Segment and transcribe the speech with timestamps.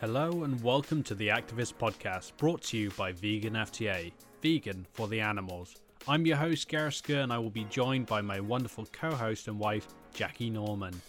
[0.00, 5.08] Hello and welcome to the Activist Podcast, brought to you by Vegan FTA, vegan for
[5.08, 5.74] the animals.
[6.06, 9.48] I'm your host, Gareth Sker, and I will be joined by my wonderful co host
[9.48, 11.02] and wife, Jackie Norman.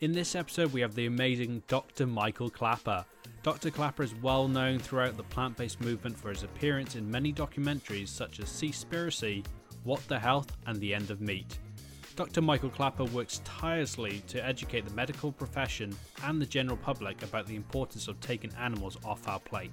[0.00, 2.04] In this episode, we have the amazing Dr.
[2.04, 3.04] Michael Klaper.
[3.44, 3.70] Dr.
[3.70, 8.08] Klaper is well known throughout the plant based movement for his appearance in many documentaries
[8.08, 9.44] such as Seaspiracy,
[9.84, 11.60] What the Health, and The End of Meat.
[12.14, 12.42] Dr.
[12.42, 17.56] Michael Klaper works tirelessly to educate the medical profession and the general public about the
[17.56, 19.72] importance of taking animals off our plate.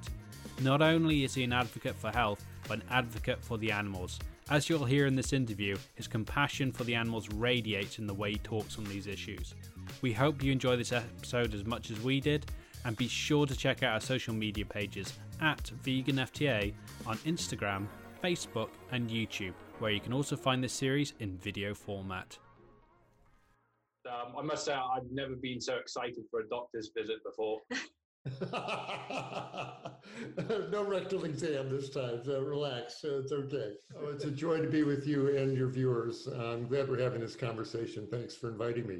[0.61, 4.19] Not only is he an advocate for health, but an advocate for the animals.
[4.49, 8.31] As you'll hear in this interview, his compassion for the animals radiates in the way
[8.31, 9.53] he talks on these issues.
[10.01, 12.45] We hope you enjoy this episode as much as we did,
[12.85, 16.73] and be sure to check out our social media pages at VeganFTA
[17.05, 17.87] on Instagram,
[18.21, 22.37] Facebook, and YouTube where you can also find this series in video format.
[24.07, 27.59] Um, I must say, I've never been so excited for a doctor's visit before.
[30.71, 33.01] no rectal exam this time, so relax.
[33.03, 33.71] It's okay.
[33.97, 36.27] Oh, it's a joy to be with you and your viewers.
[36.27, 38.07] I'm glad we're having this conversation.
[38.11, 38.99] Thanks for inviting me.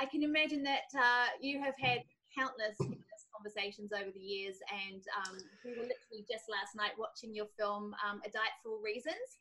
[0.00, 1.98] I can imagine that uh, you have had
[2.36, 2.76] countless
[3.38, 4.56] conversations over the years,
[4.90, 8.72] and um, we were literally just last night watching your film, um, A Diet for
[8.72, 9.38] All Reasons.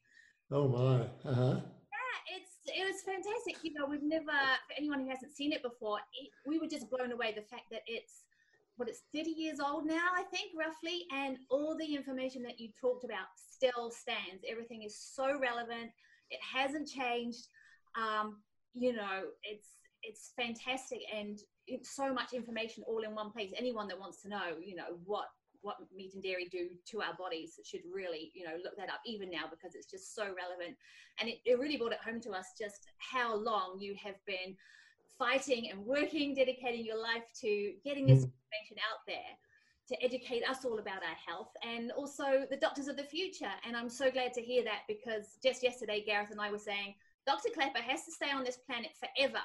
[0.52, 1.10] Oh my.
[1.26, 1.58] Uh-huh.
[1.58, 3.58] Yeah, it's it was fantastic.
[3.64, 6.90] You know, we've never for anyone who hasn't seen it before, it, we were just
[6.90, 8.24] blown away the fact that it's
[8.78, 12.70] what it's 30 years old now, I think, roughly, and all the information that you
[12.80, 14.46] talked about still stands.
[14.48, 15.90] Everything is so relevant.
[16.30, 17.48] It hasn't changed.
[17.98, 18.38] Um,
[18.74, 19.70] you know, it's
[20.04, 21.40] it's fantastic and
[21.84, 23.52] so much information all in one place.
[23.58, 25.28] Anyone that wants to know, you know, what
[25.62, 29.02] what meat and dairy do to our bodies should really you know look that up
[29.06, 30.78] even now because it's just so relevant
[31.20, 34.56] and it, it really brought it home to us just how long you have been
[35.18, 38.32] fighting and working dedicating your life to getting this mm.
[38.32, 39.34] information out there
[39.90, 43.76] to educate us all about our health and also the doctors of the future and
[43.76, 46.94] i'm so glad to hear that because just yesterday gareth and i were saying
[47.26, 49.44] dr klaper has to stay on this planet forever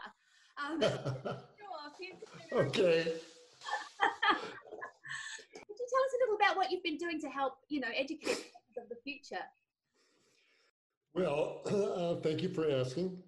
[0.60, 0.80] um,
[2.52, 3.04] okay
[5.54, 7.88] Could you tell us a little about what you've been doing to help, you know,
[7.96, 9.42] educate of the future?
[11.14, 13.18] Well, uh, thank you for asking.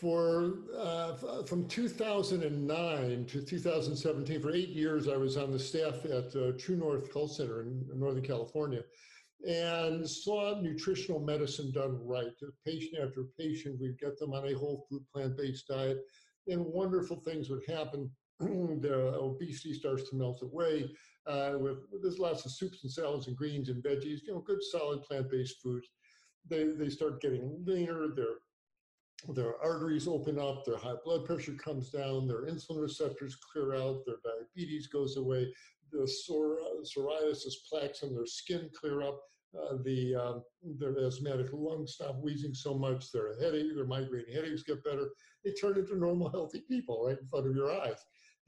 [0.00, 1.14] For uh,
[1.44, 6.76] from 2009 to 2017, for eight years, I was on the staff at uh, True
[6.76, 8.82] North Health Center in Northern California,
[9.46, 12.32] and saw nutritional medicine done right.
[12.64, 15.98] Patient after patient, we'd get them on a whole food plant-based diet,
[16.48, 18.10] and wonderful things would happen
[18.80, 20.90] the obesity starts to melt away.
[21.26, 24.62] Uh, with, there's lots of soups and salads and greens and veggies, you know, good
[24.62, 25.88] solid plant-based foods.
[26.48, 31.90] They, they start getting leaner, their, their arteries open up, their high blood pressure comes
[31.90, 35.52] down, their insulin receptors clear out, their diabetes goes away,
[35.92, 36.10] the
[36.82, 39.20] psoriasis plaques on their skin clear up,
[39.56, 40.42] uh, the um,
[40.78, 45.10] their asthmatic lungs stop wheezing so much, their headache, their migraine headaches get better.
[45.44, 47.98] They turn into normal, healthy people right in front of your eyes.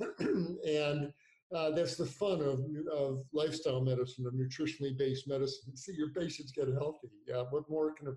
[0.19, 1.13] and
[1.55, 2.61] uh, that's the fun of,
[2.91, 5.77] of lifestyle medicine, of nutritionally based medicine.
[5.77, 7.09] See your patients get healthy.
[7.29, 8.13] Yeah, what more can a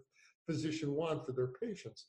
[0.45, 2.05] physician want for their patients?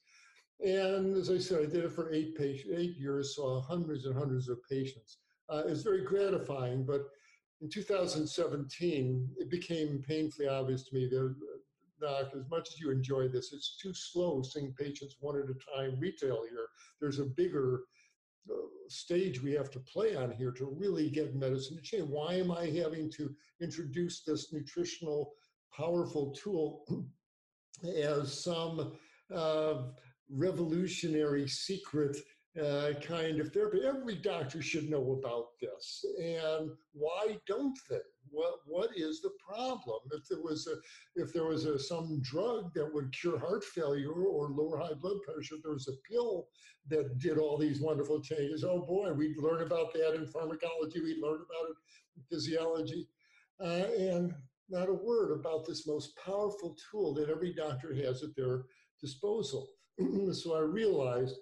[0.65, 4.17] And as I said, I did it for eight patient, eight years, saw hundreds and
[4.17, 5.19] hundreds of patients.
[5.49, 7.09] Uh, it's very gratifying, but
[7.61, 11.35] in 2017, it became painfully obvious to me that,
[12.01, 15.77] Doc, as much as you enjoy this, it's too slow seeing patients one at a
[15.77, 16.69] time retail here.
[17.01, 17.81] There's a bigger
[18.89, 22.09] stage we have to play on here to really get medicine to change.
[22.09, 25.33] Why am I having to introduce this nutritional,
[25.77, 26.85] powerful tool
[27.97, 28.93] as some
[29.35, 29.75] uh,
[30.31, 32.17] revolutionary secret
[32.59, 33.81] uh, kind of therapy?
[33.85, 36.05] Every doctor should know about this.
[36.21, 37.99] And why don't they?
[38.31, 40.01] what what is the problem?
[40.13, 40.77] If there was a
[41.21, 45.19] if there was a some drug that would cure heart failure or lower high blood
[45.23, 46.49] pressure, there was a pill
[46.89, 48.65] that did all these wonderful changes.
[48.65, 51.01] Oh boy, we'd learn about that in pharmacology.
[51.01, 51.77] We'd learn about it
[52.17, 53.09] in physiology,
[53.61, 54.35] uh, and
[54.71, 58.65] not a word about this most powerful tool that every doctor has at their
[59.01, 59.69] disposal.
[60.33, 61.37] so I realized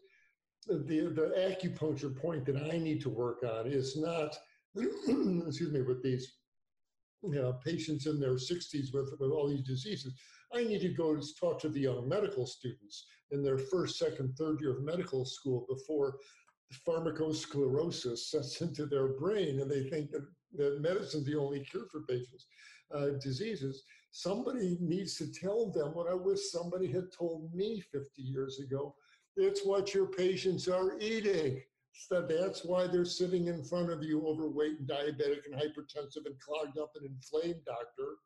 [0.67, 4.37] the the acupuncture point that I need to work on is not
[4.77, 6.37] excuse me with these
[7.23, 10.15] you know, patients in their 60s with, with all these diseases.
[10.55, 14.37] I need to go to talk to the young medical students in their first, second,
[14.37, 16.19] third year of medical school before
[16.87, 20.27] pharmacosclerosis sets into their brain and they think that,
[20.57, 22.47] that medicine's the only cure for patients'
[22.95, 23.83] uh, diseases.
[24.11, 28.95] Somebody needs to tell them what I wish somebody had told me 50 years ago.
[29.37, 31.63] It's what your patients are eating.
[31.93, 36.39] So that's why they're sitting in front of you, overweight and diabetic and hypertensive and
[36.41, 38.17] clogged up and inflamed, doctor.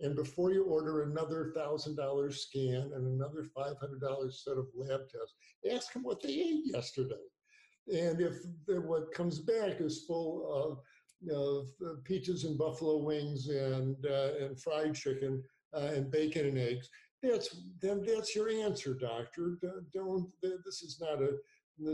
[0.00, 5.34] And before you order another $1,000 scan and another $500 set of lab tests,
[5.72, 7.14] ask them what they ate yesterday.
[7.92, 8.34] And if
[8.66, 10.78] what comes back is full of
[11.22, 11.66] know,
[12.04, 15.42] peaches and buffalo wings and, uh, and fried chicken
[15.74, 16.88] uh, and bacon and eggs,
[17.22, 19.58] that's, then that's your answer, doctor.
[19.92, 21.38] Don't, this is not a,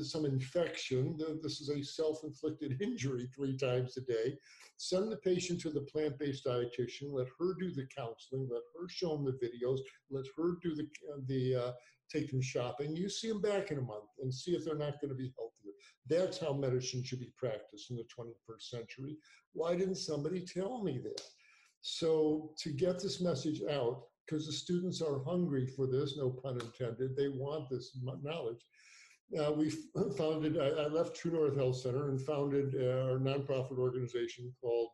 [0.03, 1.19] some infection.
[1.43, 4.37] This is a self-inflicted injury three times a day.
[4.77, 7.13] Send the patient to the plant-based dietitian.
[7.13, 8.49] Let her do the counseling.
[8.51, 9.79] Let her show them the videos.
[10.11, 10.89] Let her do the
[11.29, 11.73] the uh,
[12.13, 12.97] take them shopping.
[12.97, 15.33] You see them back in a month and see if they're not going to be
[15.37, 15.73] healthier.
[16.09, 19.17] That's how medicine should be practiced in the 21st century.
[19.53, 21.23] Why didn't somebody tell me that?
[21.81, 26.61] So to get this message out, because the students are hungry for this, no pun
[26.61, 28.61] intended, they want this knowledge
[29.39, 29.71] uh, we
[30.17, 34.91] founded, I, I, left True North Health Center and founded uh, our nonprofit organization called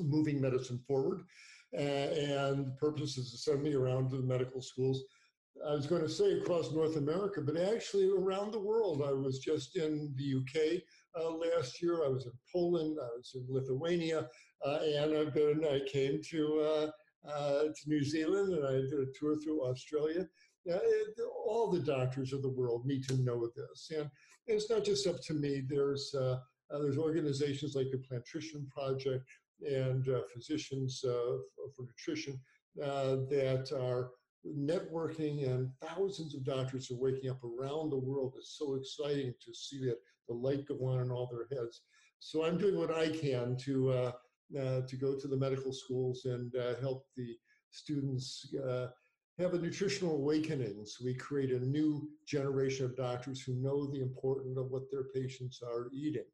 [0.00, 1.22] Moving Medicine Forward.
[1.76, 5.02] Uh, and the purpose is to send me around to the medical schools.
[5.66, 9.02] I was going to say across North America, but actually around the world.
[9.06, 10.82] I was just in the UK
[11.18, 12.04] uh, last year.
[12.04, 12.98] I was in Poland.
[13.00, 14.28] I was in Lithuania,
[14.66, 15.64] uh, and I've been.
[15.64, 16.90] I came to
[17.28, 20.28] uh, to New Zealand, and I did a tour through Australia.
[20.64, 24.08] Yeah, it, all the doctors of the world need to know this, and
[24.46, 25.62] it's not just up to me.
[25.68, 26.38] There's uh,
[26.72, 29.28] uh, there's organizations like the Plantrition Project
[29.68, 31.38] and uh, Physicians uh,
[31.76, 32.40] for Nutrition
[32.82, 34.10] uh, that are
[34.46, 38.34] networking, and thousands of doctors are waking up around the world.
[38.36, 39.98] It's so exciting to see that
[40.28, 41.82] the light go on in all their heads.
[42.18, 44.12] So I'm doing what I can to uh,
[44.54, 47.36] to go to the medical schools and help the
[47.70, 48.54] students
[49.38, 50.84] have a nutritional awakening.
[50.84, 55.04] So we create a new generation of doctors who know the importance of what their
[55.04, 56.24] patients are eating.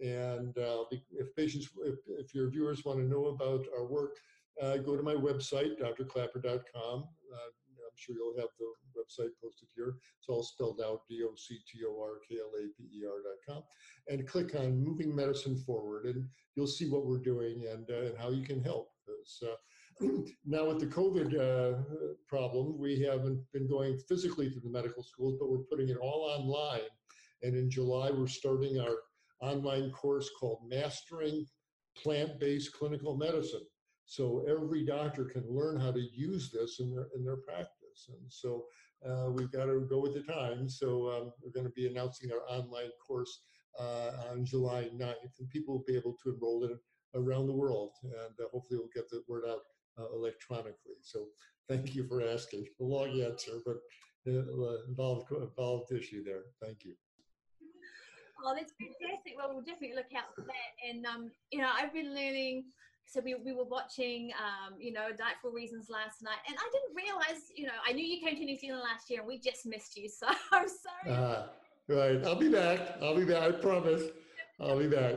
[0.00, 4.16] And uh, if patients, if, if, your viewers want to know about our work,
[4.60, 7.04] uh, go to my website, doctorklaper.com.
[7.32, 7.50] Uh,
[7.94, 9.94] I'm sure you'll have the website posted here.
[10.18, 13.62] It's all spelled out, D-O-C-T-O-R-K-L-A-P-E-R.com.
[14.08, 18.18] And click on Moving Medicine Forward, and you'll see what we're doing and, uh, and
[18.18, 18.90] how you can help.
[19.08, 19.12] Uh,
[20.44, 21.74] now with the COVID uh,
[22.26, 26.28] problem, we haven't been going physically to the medical schools, but we're putting it all
[26.36, 26.90] online.
[27.42, 28.96] And in July, we're starting our
[29.40, 31.46] online course called Mastering
[31.96, 33.64] Plant-Based Clinical Medicine.
[34.06, 37.83] So every doctor can learn how to use this in their, in their practice.
[38.08, 38.64] And so
[39.08, 40.78] uh, we've got to go with the times.
[40.78, 43.40] So um, we're going to be announcing our online course
[43.78, 46.78] uh, on July 9th, and people will be able to enroll in it
[47.14, 47.92] around the world.
[48.02, 49.60] And uh, hopefully we'll get the word out
[49.98, 50.96] uh, electronically.
[51.02, 51.26] So
[51.68, 52.66] thank you for asking.
[52.80, 53.76] A long answer, but
[54.26, 56.42] uh, involved, involved issue there.
[56.62, 56.94] Thank you.
[58.44, 59.34] Oh, that's fantastic.
[59.36, 60.88] Well, we'll definitely look out for that.
[60.88, 62.64] And, um, you know, I've been learning.
[63.06, 66.38] So we, we were watching, um, you know, Diet for All Reasons last night.
[66.48, 69.20] And I didn't realize, you know, I knew you came to New Zealand last year
[69.20, 70.08] and we just missed you.
[70.08, 71.16] So I'm sorry.
[71.16, 71.46] Uh,
[71.88, 72.24] right.
[72.24, 72.98] I'll be back.
[73.02, 73.42] I'll be back.
[73.42, 74.02] I promise.
[74.60, 75.14] I'll be back.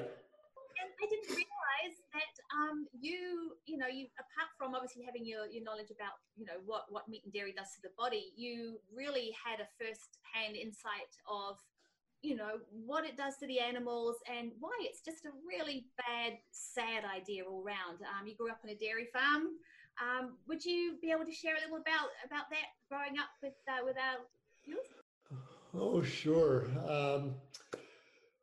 [0.77, 5.47] And I didn't realize that um, you, you know, you apart from obviously having your,
[5.47, 8.79] your knowledge about, you know, what, what meat and dairy does to the body, you
[8.93, 11.57] really had a first-hand insight of,
[12.21, 16.33] you know, what it does to the animals and why it's just a really bad,
[16.51, 17.99] sad idea all round.
[18.01, 19.47] Um, you grew up on a dairy farm.
[20.01, 23.53] Um, would you be able to share a little about about that growing up with
[23.67, 24.25] uh, with our?
[25.73, 26.65] Oh, sure.
[26.87, 27.35] Um,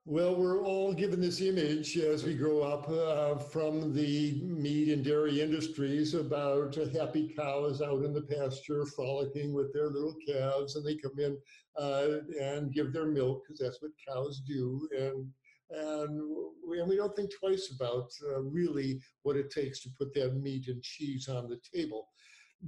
[0.06, 5.02] well, we're all given this image as we grow up uh, from the meat and
[5.02, 10.84] dairy industries about happy cows out in the pasture frolicking with their little calves, and
[10.84, 11.38] they come in
[11.78, 14.86] uh, and give their milk because that's what cows do.
[14.94, 15.26] And
[15.70, 16.20] and
[16.68, 20.36] we, and we don't think twice about uh, really what it takes to put that
[20.36, 22.08] meat and cheese on the table.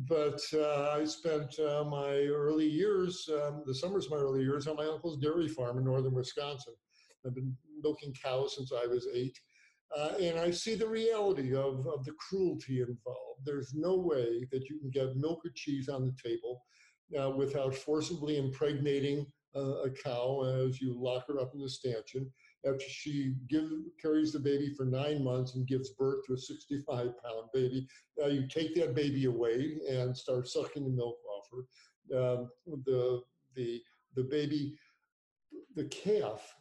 [0.08, 4.66] But uh, I spent uh, my early years, um, the summers of my early years,
[4.66, 6.72] on my uncle's dairy farm in northern Wisconsin
[7.24, 9.38] I've been milking cows since I was eight.
[9.96, 13.44] Uh, and I see the reality of, of the cruelty involved.
[13.44, 16.62] There's no way that you can get milk or cheese on the table
[17.20, 22.30] uh, without forcibly impregnating uh, a cow as you lock her up in the stanchion
[22.66, 23.70] after she give,
[24.00, 27.86] carries the baby for nine months and gives birth to a 65 pound baby.
[28.18, 32.18] You take that baby away and start sucking the milk off her.
[32.18, 32.50] Um,
[32.84, 33.22] the,
[33.54, 33.80] the,
[34.14, 34.76] the baby,
[35.74, 36.54] the calf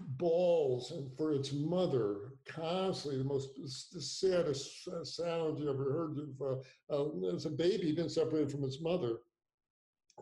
[0.00, 3.50] bawls and for its mother constantly the most
[3.92, 8.64] the saddest sound you ever heard of uh, uh, as a baby being separated from
[8.64, 9.18] its mother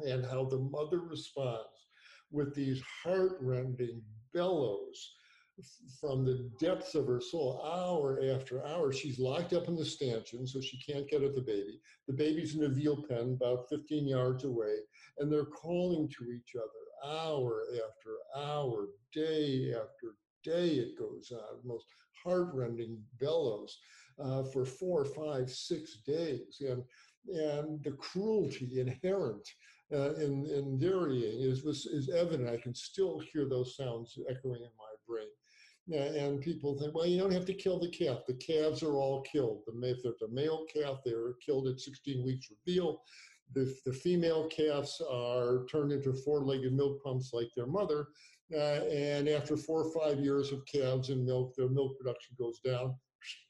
[0.07, 1.88] and how the mother responds
[2.31, 4.00] with these heart-rending
[4.33, 5.14] bellows
[6.00, 8.91] from the depths of her soul, hour after hour.
[8.91, 11.79] She's locked up in the stanchion, so she can't get at the baby.
[12.09, 14.76] The baby's in a veal pen about 15 yards away,
[15.19, 20.68] and they're calling to each other hour after hour, day after day.
[20.75, 21.87] It goes on, most
[22.25, 23.78] heartrending bellows
[24.23, 26.82] uh, for four, five, six days, and
[27.28, 29.49] and the cruelty inherent
[29.92, 32.49] uh, in in dairying is is evident.
[32.49, 35.28] I can still hear those sounds echoing in my brain
[35.90, 38.18] and people think, well, you don't have to kill the calf.
[38.26, 39.62] The calves are all killed.
[39.66, 43.02] The, if there's a male calf, they're killed at 16 weeks for veal.
[43.54, 48.09] The, the female calves are turned into four-legged milk pumps like their mother.
[48.54, 52.61] Uh, and after four or five years of calves and milk, their milk production goes
[52.64, 52.94] down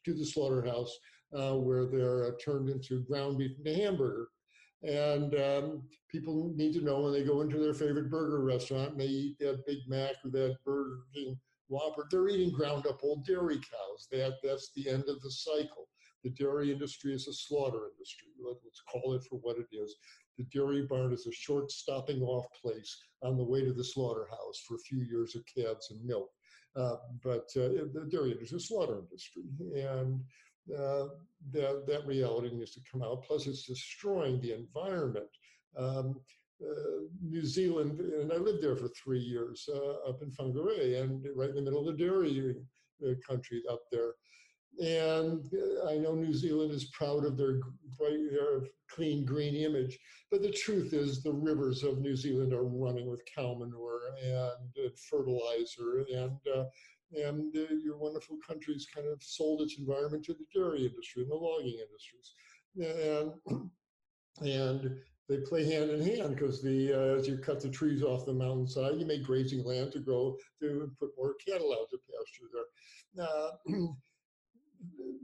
[0.04, 0.96] to the slaughterhouse
[1.36, 4.28] uh, where they're uh, turned into ground beef and hamburger.
[4.82, 9.00] And um, people need to know when they go into their favorite burger restaurant and
[9.00, 13.24] they eat that Big Mac or that Burger King Whopper, they're eating ground up old
[13.24, 14.08] dairy cows.
[14.10, 15.88] That, that's the end of the cycle.
[16.24, 18.28] The dairy industry is a slaughter industry.
[18.42, 19.96] Let, us call it for what it is.
[20.38, 24.62] The dairy barn is a short stopping off place on the way to the slaughterhouse
[24.66, 26.30] for a few years of calves and milk.
[26.74, 29.42] Uh, but uh, the dairy industry is a slaughter industry.
[29.74, 30.20] And
[30.70, 31.08] uh,
[31.52, 33.24] that, that reality needs to come out.
[33.24, 35.28] Plus, it's destroying the environment.
[35.76, 36.20] Um,
[36.62, 41.26] uh, New Zealand, and I lived there for three years uh, up in Whangarei and
[41.34, 42.54] right in the middle of the dairy
[43.04, 44.12] uh, country up there.
[44.80, 45.44] And
[45.88, 47.60] I know New Zealand is proud of their
[47.98, 49.98] bright, their clean green image,
[50.30, 54.98] but the truth is the rivers of New Zealand are running with cow manure and
[55.10, 56.64] fertilizer, and uh,
[57.12, 61.30] and uh, your wonderful country's kind of sold its environment to the dairy industry and
[61.30, 62.34] the logging industries,
[63.46, 63.70] and
[64.40, 64.98] and
[65.28, 68.32] they play hand in hand because the uh, as you cut the trees off the
[68.32, 73.26] mountainside, you make grazing land to grow to put more cattle out to pasture there.
[73.26, 73.86] Uh,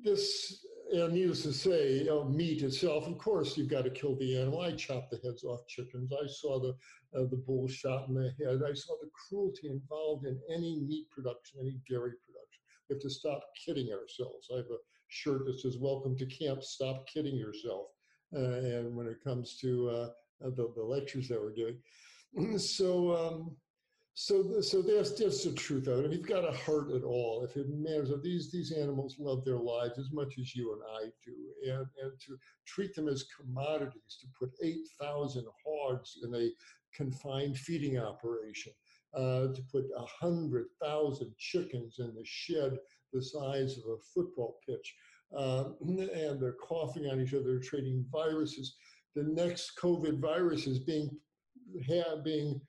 [0.02, 4.60] this, and needless to say, meat itself, of course, you've got to kill the animal.
[4.60, 6.12] I chopped the heads off chickens.
[6.12, 6.74] I saw the
[7.18, 8.60] uh, the bull shot in the head.
[8.62, 12.62] I saw the cruelty involved in any meat production, any dairy production.
[12.88, 14.48] We have to stop kidding ourselves.
[14.52, 16.62] I have a shirt that says "Welcome to camp.
[16.62, 17.86] Stop kidding yourself."
[18.34, 20.08] Uh, and when it comes to uh,
[20.40, 22.58] the, the lectures that we're giving.
[22.58, 23.56] so, um,
[24.20, 26.06] so, so that's just the truth of it.
[26.06, 29.44] If you've got a heart at all, if it matters, if these these animals love
[29.44, 33.28] their lives as much as you and I do, and and to treat them as
[33.38, 36.50] commodities, to put eight thousand hogs in a
[36.92, 38.72] confined feeding operation,
[39.14, 42.76] uh, to put a hundred thousand chickens in the shed
[43.12, 44.96] the size of a football pitch,
[45.38, 48.74] uh, and they're coughing on each other, they're trading viruses.
[49.14, 51.08] The next COVID virus is being
[52.24, 52.60] being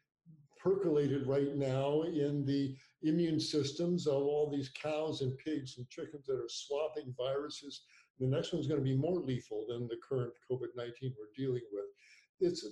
[0.59, 6.25] percolated right now in the immune systems of all these cows and pigs and chickens
[6.27, 7.83] that are swapping viruses.
[8.19, 11.85] The next one's going to be more lethal than the current COVID-19 we're dealing with.
[12.41, 12.65] It's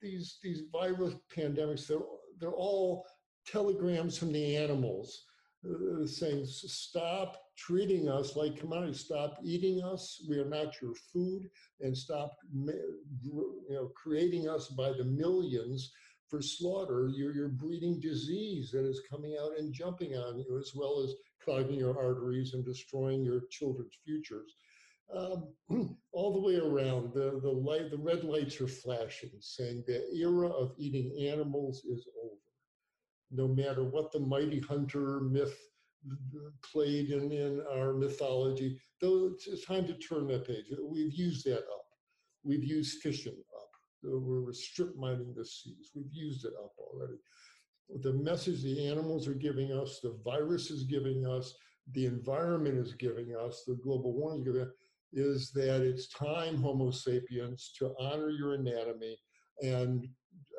[0.00, 1.86] these these virus pandemics.
[1.86, 2.00] They're
[2.38, 3.06] they're all
[3.46, 5.24] telegrams from the animals
[5.68, 11.48] uh, saying, stop treating us like commodities, stop eating us, we are not your food,
[11.80, 15.92] and stop you know, creating us by the millions
[16.32, 17.10] for slaughter.
[17.14, 21.14] You're, you're breeding disease that is coming out and jumping on you, as well as
[21.44, 24.56] clogging your arteries and destroying your children's futures.
[25.14, 25.48] Um,
[26.12, 30.48] all the way around, the, the, light, the red lights are flashing, saying the era
[30.48, 32.32] of eating animals is over
[33.34, 35.56] no matter what the mighty hunter myth
[36.62, 40.66] played in, in our mythology, though it's time to turn that page.
[40.82, 41.86] We've used that up.
[42.44, 43.36] We've used fishing.
[44.02, 45.90] We're strip mining the seas.
[45.94, 47.18] We've used it up already.
[48.00, 51.54] The message the animals are giving us, the virus is giving us,
[51.92, 54.68] the environment is giving us, the global warming is giving us,
[55.12, 59.18] is that it's time, Homo sapiens, to honor your anatomy
[59.62, 60.08] and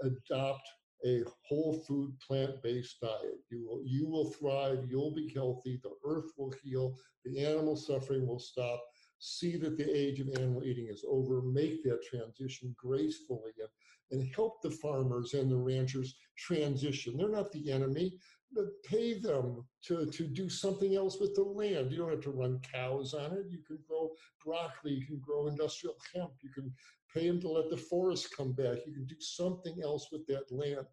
[0.03, 0.67] adopt
[1.05, 3.39] a whole food plant-based diet.
[3.50, 6.95] You will, you will thrive, you'll be healthy, the earth will heal,
[7.25, 8.81] the animal suffering will stop.
[9.25, 13.69] See that the age of animal eating is over, make that transition gracefully and,
[14.11, 17.15] and help the farmers and the ranchers transition.
[17.15, 18.19] They're not the enemy,
[18.51, 21.89] but pay them to, to do something else with the land.
[21.89, 23.45] You don't have to run cows on it.
[23.47, 24.09] You can grow
[24.43, 26.73] broccoli, you can grow industrial hemp, you can
[27.13, 28.79] pay them to let the forest come back.
[28.85, 30.85] You can do something else with that land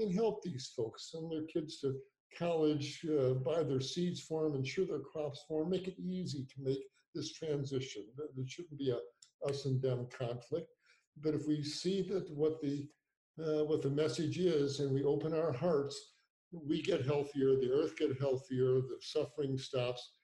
[0.00, 1.94] and help these folks send their kids to
[2.36, 6.44] college, uh, buy their seeds for them, insure their crops for them, make it easy
[6.44, 6.82] to make
[7.14, 8.04] this transition.
[8.16, 8.98] There shouldn't be a
[9.48, 10.68] us and them conflict.
[11.22, 12.88] But if we see that what the
[13.40, 16.14] uh, what the message is and we open our hearts,
[16.50, 20.14] we get healthier, the earth get healthier, the suffering stops.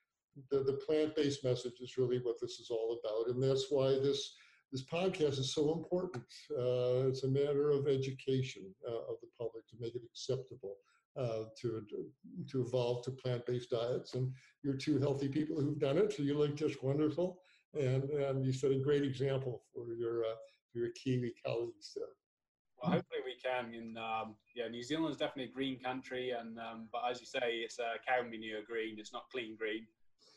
[0.50, 3.32] The, the plant-based message is really what this is all about.
[3.32, 4.34] And that's why this,
[4.72, 6.24] this podcast is so important.
[6.50, 10.74] Uh, it's a matter of education uh, of the public to make it acceptable.
[11.16, 11.86] Uh, to
[12.50, 14.14] to evolve to plant-based diets.
[14.14, 14.32] And
[14.64, 17.38] you're two healthy people who've done it, so you look just wonderful.
[17.72, 20.34] And and you set a great example for your uh,
[20.72, 22.08] for your Kiwi colleagues there.
[22.82, 23.72] Well, hopefully we can.
[23.72, 27.26] In um, yeah, New Zealand is definitely a green country, and um, but as you
[27.26, 28.96] say, it's a cow manure green.
[28.98, 29.86] It's not clean green.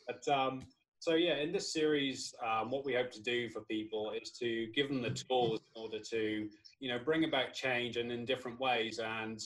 [0.06, 0.62] But um,
[1.00, 4.68] so yeah, in this series, um, what we hope to do for people is to
[4.76, 8.60] give them the tools in order to you know bring about change and in different
[8.60, 9.40] ways and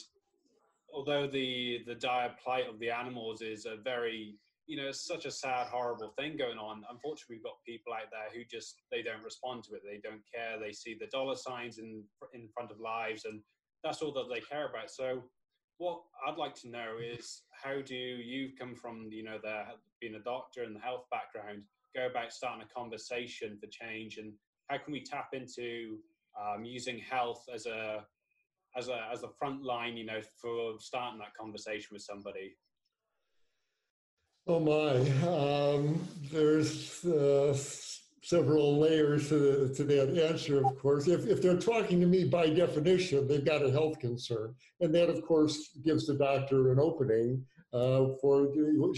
[0.93, 5.31] although the the dire plight of the animals is a very you know such a
[5.31, 9.25] sad horrible thing going on unfortunately we've got people out there who just they don't
[9.25, 9.83] respond to it.
[9.85, 10.59] They don't care.
[10.59, 13.41] They see the dollar signs in in front of lives and
[13.83, 14.91] that's all that they care about.
[14.91, 15.25] So
[15.79, 19.65] what i'd like to know is how do you come from you know the
[20.01, 21.63] being a doctor and the health background
[21.95, 24.33] go about starting a conversation for change and
[24.69, 25.99] how can we tap into
[26.41, 28.05] um, using health as a
[28.77, 32.57] as a as a front line, you know, for starting that conversation with somebody?
[34.47, 34.97] Oh my,
[35.29, 36.01] um,
[36.33, 37.57] there's uh,
[38.23, 41.07] several layers to, to that answer, of course.
[41.07, 44.55] If, if they're talking to me by definition, they've got a health concern.
[44.81, 48.49] And that, of course, gives the doctor an opening uh, for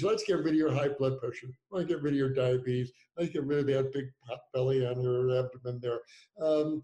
[0.02, 1.48] let's get rid of your high blood pressure.
[1.70, 2.90] Let's get rid of your diabetes.
[3.16, 6.00] Let's get rid of that big pot belly on your abdomen there.
[6.40, 6.82] Um,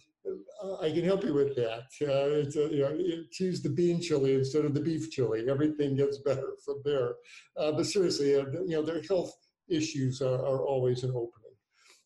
[0.80, 1.84] I can help you with that.
[2.02, 5.48] Uh, a, you know, choose the bean chili instead of the beef chili.
[5.48, 7.14] Everything gets better from there.
[7.56, 9.32] Uh, but seriously, uh, you know, their health
[9.68, 11.56] issues are, are always an opening.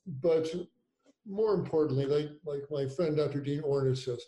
[0.07, 0.49] But
[1.27, 3.41] more importantly, like, like my friend Dr.
[3.41, 4.23] Dean Ornish says,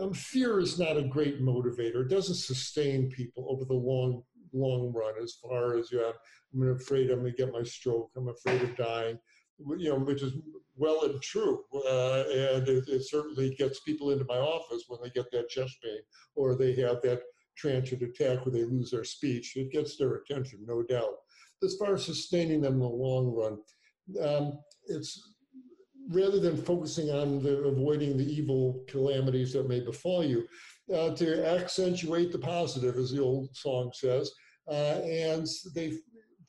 [0.00, 2.02] um, fear is not a great motivator.
[2.02, 4.22] It doesn't sustain people over the long
[4.56, 6.14] long run as far as you have,
[6.54, 8.10] I'm afraid I'm going to get my stroke.
[8.16, 9.18] I'm afraid of dying
[9.58, 10.34] you know, which is
[10.76, 11.62] well and true.
[11.74, 15.76] Uh, and it, it, certainly gets people into my office when they get that chest
[15.82, 16.00] pain
[16.34, 17.22] or they have that
[17.56, 19.56] transient attack where they lose their speech.
[19.56, 21.14] It gets their attention, no doubt.
[21.62, 23.58] As far as sustaining them in the long run,
[24.22, 25.32] um, it's
[26.10, 30.46] rather than focusing on the, avoiding the evil calamities that may befall you,
[30.94, 34.30] uh, to accentuate the positive, as the old song says,
[34.68, 35.94] uh, and they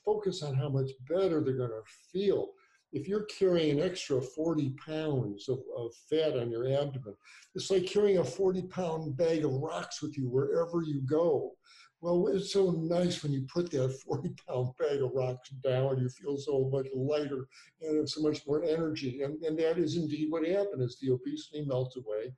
[0.06, 2.50] focus on how much better they're going to feel
[2.94, 7.16] if you're carrying an extra 40 pounds of, of fat on your abdomen,
[7.56, 11.52] it's like carrying a 40 pound bag of rocks with you wherever you go.
[12.00, 16.10] Well, it's so nice when you put that 40 pound bag of rocks down, you
[16.10, 17.48] feel so much lighter
[17.82, 19.22] and have so much more energy.
[19.22, 22.34] And, and that is indeed what happened as the obesity melts away.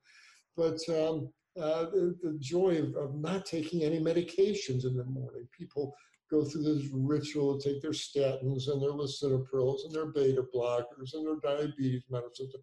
[0.58, 5.48] But um, uh, the, the, joy of, of not taking any medications in the morning.
[5.58, 5.95] People
[6.32, 11.26] go through this ritual, take their statins and their lisinoprils and their beta blockers and
[11.26, 12.56] their diabetes medicines.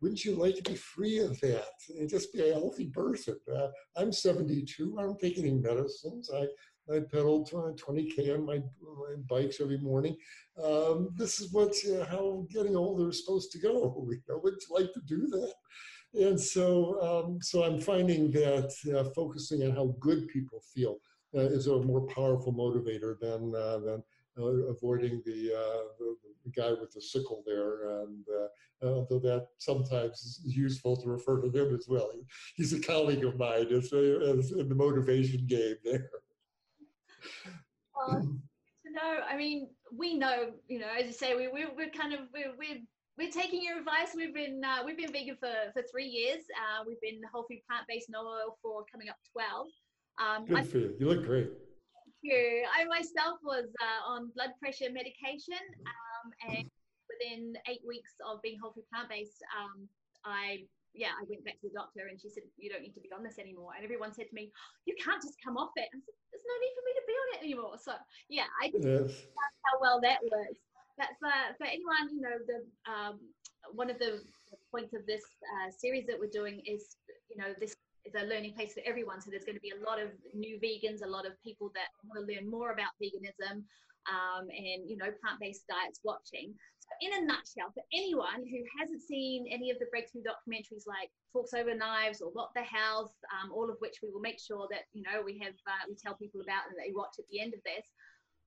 [0.00, 3.36] Wouldn't you like to be free of that and just be a healthy person?
[3.52, 4.96] Uh, I'm 72.
[4.98, 6.30] I don't take any medicines.
[6.34, 6.46] I,
[6.94, 10.16] I pedal 20K on my, my bikes every morning.
[10.62, 14.06] Um, this is what uh, how getting older is supposed to go.
[14.10, 15.54] You know, would you like to do that?
[16.18, 20.96] And so, um, so I'm finding that uh, focusing on how good people feel
[21.34, 24.02] uh, is a more powerful motivator than uh, than
[24.38, 25.48] uh, avoiding the,
[25.98, 28.00] the, the guy with the sickle there.
[28.00, 28.24] And
[28.82, 32.10] although that sometimes is useful to refer to him as well,
[32.54, 36.10] he's a colleague of mine as, as in the motivation game there.
[37.94, 38.36] Well,
[39.28, 42.56] I mean, we know, you know, as you say, we, we, we're kind of, we're,
[42.58, 42.80] we're
[43.18, 44.12] we're taking your advice.
[44.14, 46.44] We've been uh, we've been vegan for for three years.
[46.52, 49.68] Uh, we've been whole food plant based no oil for coming up twelve.
[50.20, 50.96] Um, Good I, for you.
[50.98, 51.48] You look great.
[51.48, 52.64] Thank you.
[52.68, 56.68] I myself was uh, on blood pressure medication, um, and
[57.08, 59.88] within eight weeks of being whole food plant based, um,
[60.24, 60.64] I
[60.96, 63.12] yeah, I went back to the doctor and she said, You don't need to be
[63.12, 63.76] on this anymore.
[63.76, 64.50] And everyone said to me,
[64.88, 65.88] You can't just come off it.
[65.92, 67.76] And said, There's no need for me to be on it anymore.
[67.76, 67.92] So,
[68.28, 69.28] yeah, I yes.
[69.68, 70.65] how well that works.
[70.98, 73.20] But for, for anyone, you know, the um,
[73.72, 74.22] one of the
[74.70, 76.96] points of this uh, series that we're doing is,
[77.28, 79.20] you know, this is a learning place for everyone.
[79.20, 81.90] So there's going to be a lot of new vegans, a lot of people that
[82.06, 83.66] want to learn more about veganism
[84.06, 86.54] um, and you know plant-based diets watching.
[86.78, 91.10] So in a nutshell, for anyone who hasn't seen any of the breakthrough documentaries like
[91.32, 94.68] Forks Over Knives or What the Health, um, all of which we will make sure
[94.70, 97.40] that you know we have uh, we tell people about and they watch at the
[97.40, 97.86] end of this.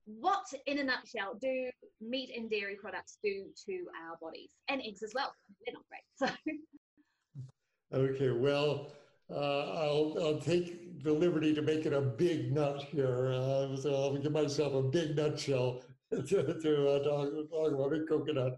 [0.06, 5.02] What, in a nutshell, do meat and dairy products do to our bodies and eggs
[5.02, 5.32] as well?
[5.64, 6.02] They're not great.
[6.16, 6.26] So.
[7.92, 8.92] Okay, well,
[9.30, 13.32] uh, I'll, I'll take the liberty to make it a big nut here.
[13.32, 18.04] Uh, so I'll give myself a big nutshell to, to uh, talk, talk, about a
[18.08, 18.56] coconut.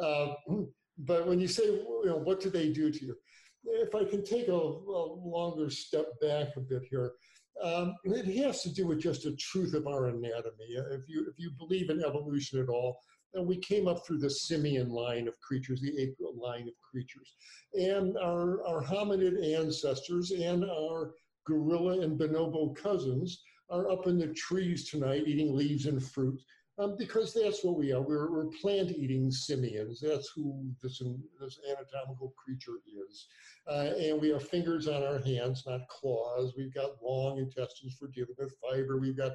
[0.00, 0.34] Uh,
[0.98, 3.16] but when you say, you know, what do they do to you?
[3.64, 7.12] If I can take a, a longer step back a bit here,
[7.62, 10.66] um, it has to do with just the truth of our anatomy.
[10.68, 12.98] If you if you believe in evolution at all,
[13.34, 17.34] and we came up through the simian line of creatures, the ape line of creatures.
[17.74, 21.14] And our, our hominid ancestors and our
[21.46, 26.40] gorilla and bonobo cousins are up in the trees tonight eating leaves and fruit.
[26.76, 28.02] Um, because that's what we are.
[28.02, 30.00] We're, we're plant-eating simians.
[30.00, 31.00] That's who this,
[31.40, 33.28] this anatomical creature is.
[33.68, 36.54] Uh, and we have fingers on our hands, not claws.
[36.56, 38.98] We've got long intestines for dealing with fiber.
[38.98, 39.32] We've got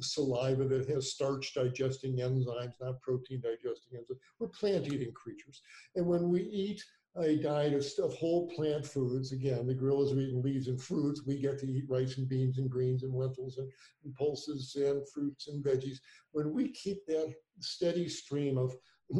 [0.00, 4.16] saliva that has starch digesting enzymes, not protein digesting enzymes.
[4.38, 5.60] We're plant eating creatures.
[5.94, 6.82] And when we eat
[7.20, 11.22] a diet of, of whole plant foods, again, the gorillas are eating leaves and fruits.
[11.26, 13.70] We get to eat rice and beans and greens and lentils and,
[14.04, 15.98] and pulses and fruits and veggies.
[16.32, 18.74] When we keep that steady stream of,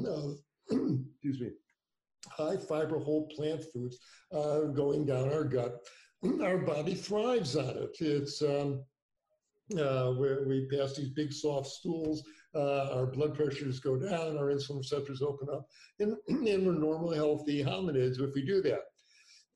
[0.07, 0.39] of
[0.71, 1.51] excuse me,
[2.29, 3.99] high fiber whole plant foods
[4.33, 5.79] uh, going down our gut,
[6.43, 7.97] our body thrives on it.
[8.01, 8.85] It's um,
[9.79, 12.23] uh, where we pass these big soft stools,
[12.55, 15.67] uh, our blood pressures go down, our insulin receptors open up,
[16.01, 18.81] and, and we're normally healthy hominids if we do that.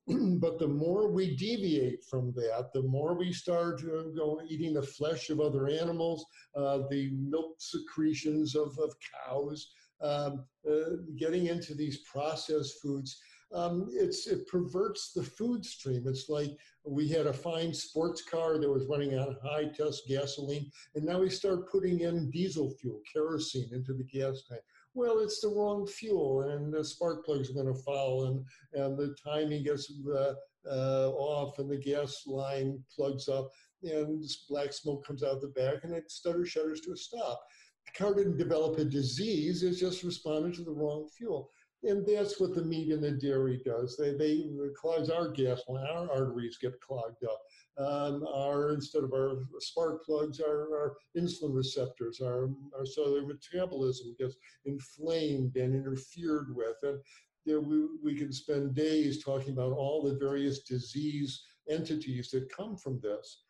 [0.40, 4.82] but the more we deviate from that, the more we start uh, going eating the
[4.82, 6.26] flesh of other animals,
[6.56, 8.94] uh, the milk secretions of, of
[9.26, 9.70] cows,
[10.02, 13.20] um, uh, getting into these processed foods,
[13.54, 16.04] um, it's, it perverts the food stream.
[16.06, 16.50] It's like
[16.84, 21.20] we had a fine sports car that was running on high test gasoline, and now
[21.20, 24.62] we start putting in diesel fuel, kerosene, into the gas tank.
[24.94, 28.98] Well, it's the wrong fuel, and the spark plugs are going to foul, and, and
[28.98, 30.34] the timing gets uh,
[30.70, 33.50] uh, off, and the gas line plugs up,
[33.82, 37.42] and black smoke comes out the back, and it stutter shutters to a stop.
[37.86, 41.50] The car didn't develop a disease, it just responded to the wrong fuel.
[41.84, 43.96] And that's what the meat and the dairy does.
[43.96, 47.42] They, they clogs our gas line, our arteries get clogged up.
[47.76, 54.14] Um, our, instead of our spark plugs, our, our insulin receptors, our, our cellular metabolism
[54.18, 56.76] gets inflamed and interfered with.
[56.84, 57.00] And
[57.44, 62.54] you know, we, we can spend days talking about all the various disease entities that
[62.54, 63.42] come from this.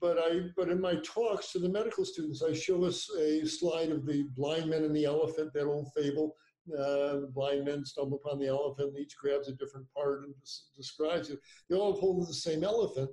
[0.00, 3.90] But I, but in my talks to the medical students, I show us a slide
[3.90, 6.34] of the blind men and the elephant, that old fable,
[6.78, 10.34] uh, blind men stumble upon the elephant, and each grabs a different part and
[10.76, 11.38] describes it.
[11.68, 13.10] They all hold the same elephant,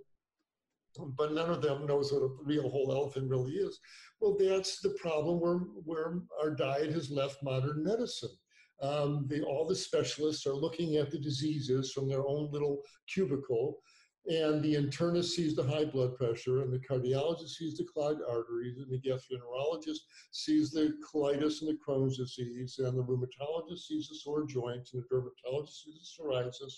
[1.18, 3.80] but none of them knows what a real whole elephant really is.
[4.20, 8.36] Well, that's the problem where, where our diet has left modern medicine.
[8.82, 13.80] Um, the, all the specialists are looking at the diseases from their own little cubicle
[14.26, 18.78] and the internist sees the high blood pressure, and the cardiologist sees the clogged arteries,
[18.78, 20.00] and the gastroenterologist
[20.32, 25.04] sees the colitis and the Crohn's disease, and the rheumatologist sees the sore joints, and
[25.04, 26.74] the dermatologist sees the psoriasis.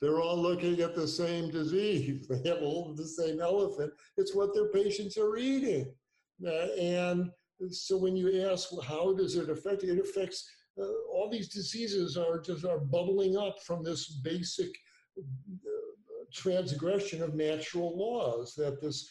[0.00, 2.26] They're all looking at the same disease.
[2.28, 3.92] They have all the same elephant.
[4.16, 5.94] It's what their patients are eating.
[6.44, 7.30] Uh, and
[7.70, 9.84] so when you ask, well, how does it affect?
[9.84, 14.74] It affects uh, all these diseases are just are bubbling up from this basic
[16.34, 19.08] transgression of natural laws, that this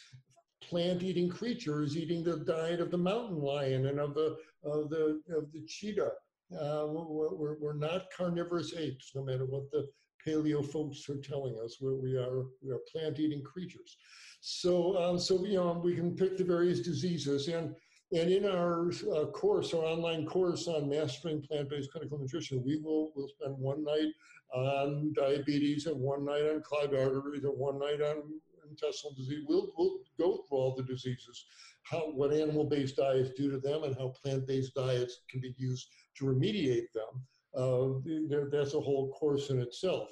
[0.62, 5.20] plant-eating creature is eating the diet of the mountain lion and of the, of the,
[5.36, 6.12] of the cheetah.
[6.52, 9.86] Uh, we're, we're not carnivorous apes, no matter what the
[10.26, 11.78] paleo folks are telling us.
[11.80, 13.96] We're, we are, we are plant-eating creatures.
[14.40, 17.48] So, um, so you know, we can pick the various diseases.
[17.48, 17.74] And
[18.14, 23.12] and in our uh, course, our online course on mastering plant-based clinical nutrition, we will
[23.14, 24.12] will spend one night
[24.54, 28.22] on diabetes and one night on clogged arteries and one night on
[28.70, 29.44] intestinal disease.
[29.48, 31.46] We'll, we'll go through all the diseases,
[31.82, 36.24] how what animal-based diets do to them, and how plant-based diets can be used to
[36.24, 37.12] remediate them.
[37.56, 40.08] Uh, that's a whole course in itself.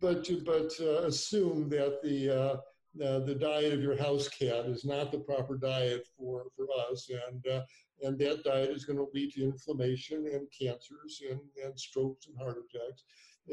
[0.00, 2.60] But but uh, assume that the
[3.00, 6.66] uh, uh, the diet of your house cat is not the proper diet for, for
[6.90, 7.10] us.
[7.28, 7.62] And, uh,
[8.02, 12.38] and that diet is going to lead to inflammation and cancers and, and strokes and
[12.38, 13.04] heart attacks.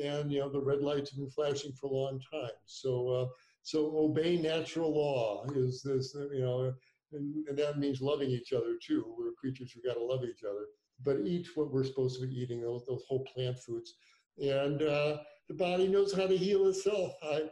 [0.02, 2.52] And, you know, the red lights have been flashing for a long time.
[2.66, 3.26] So, uh,
[3.64, 6.74] so obey natural law is this, you know,
[7.14, 9.16] and, and that means loving each other too.
[9.18, 10.66] We're creatures who got to love each other,
[11.04, 13.96] but eat what we're supposed to be eating, those, those whole plant foods.
[14.42, 17.14] And uh, the body knows how to heal itself.
[17.24, 17.44] I,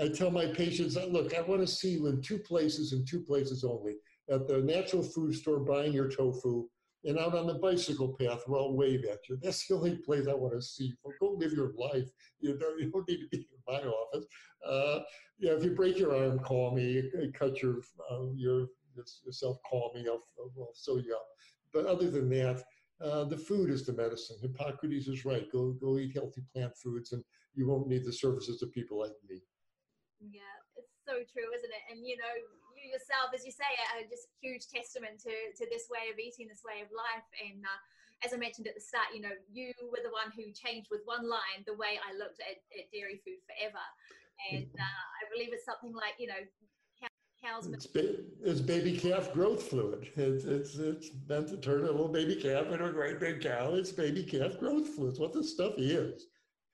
[0.00, 3.20] I tell my patients, look, I want to see you in two places and two
[3.20, 3.96] places only
[4.30, 6.66] at the natural food store buying your tofu
[7.04, 9.38] and out on the bicycle path where I'll wave at you.
[9.42, 11.12] That's the only place I want to see you.
[11.20, 12.08] Go live your life.
[12.40, 14.24] You don't, you don't need to be in my office.
[14.66, 15.00] Uh,
[15.40, 17.02] if you break your arm, call me.
[17.34, 18.68] Cut your uh, your
[19.24, 20.06] yourself, call me.
[20.08, 21.26] I'll, I'll sew you up.
[21.72, 22.62] But other than that,
[23.04, 24.36] uh, the food is the medicine.
[24.40, 25.50] Hippocrates is right.
[25.50, 27.24] Go go eat healthy plant foods, and
[27.54, 29.42] you won't need the services of people like me.
[30.22, 31.84] Yeah, it's so true, isn't it?
[31.90, 32.30] And you know,
[32.78, 36.18] you yourself, as you say, are just a huge testament to to this way of
[36.22, 37.26] eating, this way of life.
[37.42, 37.80] And uh,
[38.22, 41.02] as I mentioned at the start, you know, you were the one who changed with
[41.04, 43.82] one line the way I looked at, at dairy food forever.
[44.50, 46.42] And uh, I believe it's something like you know
[47.42, 47.66] cow's.
[47.66, 50.08] It's, ba- it's baby calf growth fluid.
[50.16, 53.74] It's, it's, it's meant to turn a little baby calf into a great big cow.
[53.74, 55.10] It's baby calf growth fluid.
[55.10, 56.26] It's what the stuff is.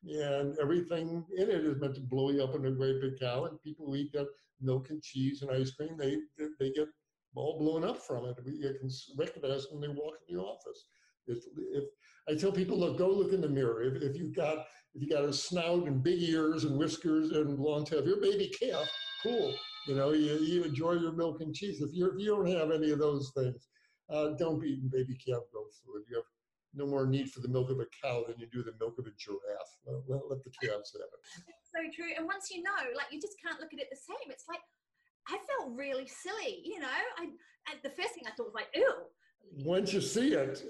[0.04, 3.44] And everything in it is meant to blow you up into a great big cow.
[3.44, 4.28] And people who eat that
[4.60, 6.16] milk and cheese and ice cream, they,
[6.58, 6.88] they get
[7.34, 8.36] all blown up from it.
[8.46, 10.84] You can recognize when they walk in the office.
[11.26, 11.38] If,
[11.72, 11.84] if
[12.28, 13.82] I tell people, look, go look in the mirror.
[13.82, 17.58] If, if you got if you got a snout and big ears and whiskers and
[17.58, 18.88] long tail, if you're a baby calf,
[19.22, 19.54] cool.
[19.86, 21.80] You know, you, you enjoy your milk and cheese.
[21.80, 23.68] If, you if you don't have any of those things,
[24.10, 26.04] uh, don't be eating baby calf growth fluid.
[26.10, 26.24] You have
[26.74, 29.06] no more need for the milk of a cow than you do the milk of
[29.06, 29.72] a giraffe.
[29.86, 31.54] Let, let, let the calves have it.
[31.74, 32.12] So true.
[32.16, 34.30] And once you know, like you just can't look at it the same.
[34.30, 34.60] It's like
[35.28, 36.62] I felt really silly.
[36.64, 36.86] You know,
[37.18, 37.26] I,
[37.82, 38.92] the first thing I thought was like, ew.
[39.64, 40.62] Once you see it,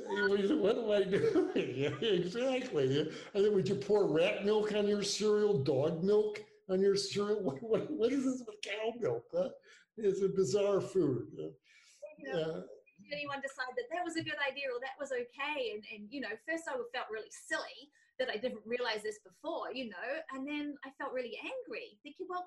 [0.61, 1.51] what am I doing?
[2.03, 3.11] exactly.
[3.35, 6.41] And then would you pour rat milk on your cereal, dog milk?
[6.71, 7.41] on your cereal.
[7.43, 9.25] What, what, what is this with cow milk?
[9.35, 9.49] Huh?
[9.97, 11.27] It's a bizarre food.
[12.25, 12.61] Yeah.
[13.13, 15.75] Anyone decide that that was a good idea or that was okay?
[15.75, 19.71] And, and you know, first I felt really silly that I didn't realize this before,
[19.73, 22.47] you know, and then I felt really angry, thinking, well,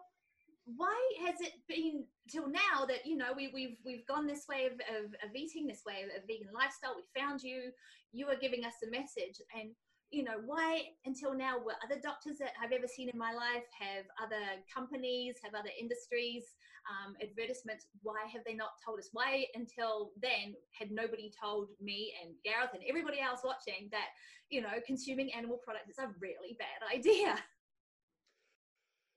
[0.65, 4.67] why has it been till now that you know we, we've we've gone this way
[4.67, 7.71] of, of, of eating this way of, of vegan lifestyle we found you
[8.13, 9.71] you are giving us a message and
[10.11, 13.63] you know, why until now were other doctors that I've ever seen in my life,
[13.79, 16.43] have other companies, have other industries,
[16.89, 19.09] um, advertisements, why have they not told us?
[19.13, 24.11] Why until then had nobody told me and Gareth and everybody else watching that,
[24.49, 27.37] you know, consuming animal products is a really bad idea?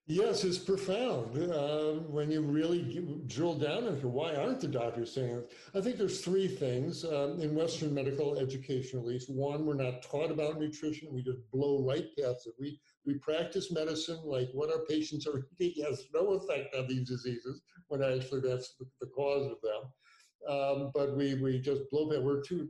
[0.07, 5.37] Yes, it's profound uh, when you really drill down into why aren't the doctors saying
[5.37, 5.53] it.
[5.75, 9.31] I think there's three things um, in Western medical education, at least.
[9.31, 12.53] One, we're not taught about nutrition; we just blow right past it.
[12.61, 17.09] We we practice medicine like what our patients are eating has no effect on these
[17.09, 20.55] diseases, when actually that's the, the cause of them.
[20.55, 22.23] Um, but we we just blow past.
[22.23, 22.69] We're too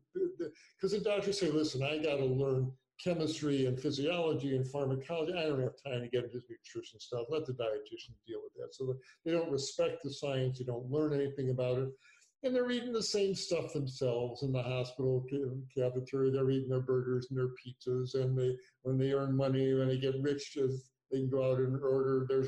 [0.77, 2.71] because the doctors say, "Listen, I got to learn."
[3.03, 5.33] Chemistry and physiology and pharmacology.
[5.33, 7.27] I don't have time to get into nutrition stuff.
[7.29, 8.75] Let the dietitian deal with that.
[8.75, 10.59] So they don't respect the science.
[10.59, 11.89] They don't learn anything about it.
[12.43, 15.25] And they're eating the same stuff themselves in the hospital
[15.75, 16.31] cafeteria.
[16.31, 18.15] They're eating their burgers and their pizzas.
[18.15, 20.57] And they, when they earn money, when they get rich,
[21.11, 22.45] they can go out and order their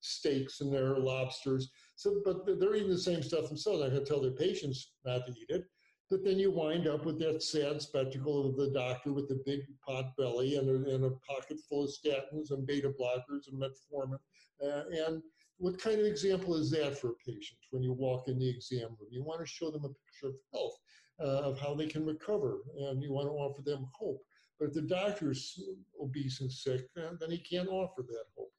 [0.00, 1.70] steaks and their lobsters.
[1.96, 3.82] So, but they're eating the same stuff themselves.
[3.82, 5.64] I can tell their patients not to eat it.
[6.12, 9.60] But then you wind up with that sad spectacle of the doctor with the big
[9.82, 14.18] pot belly and a, and a pocket full of statins and beta blockers and metformin.
[14.62, 15.22] Uh, and
[15.56, 18.90] what kind of example is that for a patient when you walk in the exam
[19.00, 19.08] room?
[19.10, 20.76] You want to show them a picture of health,
[21.18, 24.20] uh, of how they can recover, and you want to offer them hope.
[24.60, 25.58] But if the doctor's
[25.98, 28.52] obese and sick, uh, then he can't offer that hope.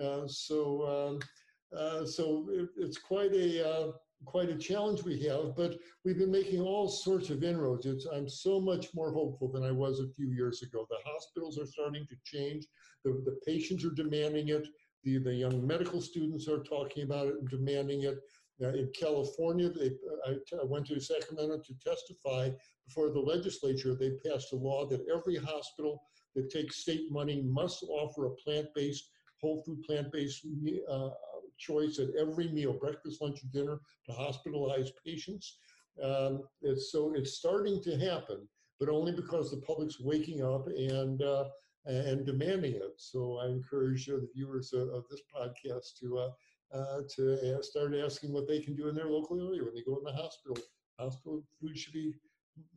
[0.00, 3.92] Uh, so, um, uh, so it, it's quite a uh,
[4.24, 7.86] quite a challenge we have, but we've been making all sorts of inroads.
[7.86, 10.86] It's, I'm so much more hopeful than I was a few years ago.
[10.88, 12.66] The hospitals are starting to change.
[13.04, 14.66] The, the patients are demanding it.
[15.04, 18.18] The, the young medical students are talking about it and demanding it.
[18.62, 19.90] Uh, in California, they,
[20.26, 22.50] I, t- I went to Sacramento to testify
[22.86, 23.94] before the legislature.
[23.94, 26.00] They passed a law that every hospital
[26.36, 30.46] that takes state money must offer a plant-based, whole food plant-based
[30.88, 31.10] uh,
[31.58, 35.58] choice at every meal, breakfast, lunch, and dinner, to hospitalized patients.
[36.02, 38.48] Um, it's, so it's starting to happen,
[38.80, 41.44] but only because the public's waking up and uh,
[41.84, 42.94] and demanding it.
[42.96, 46.30] So I encourage uh, the viewers of, of, this podcast to uh,
[46.72, 49.98] uh to start asking what they can do in their local area when they go
[49.98, 50.56] in the hospital.
[50.98, 52.14] Hospital food should be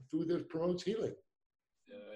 [0.09, 1.13] food that promotes healing.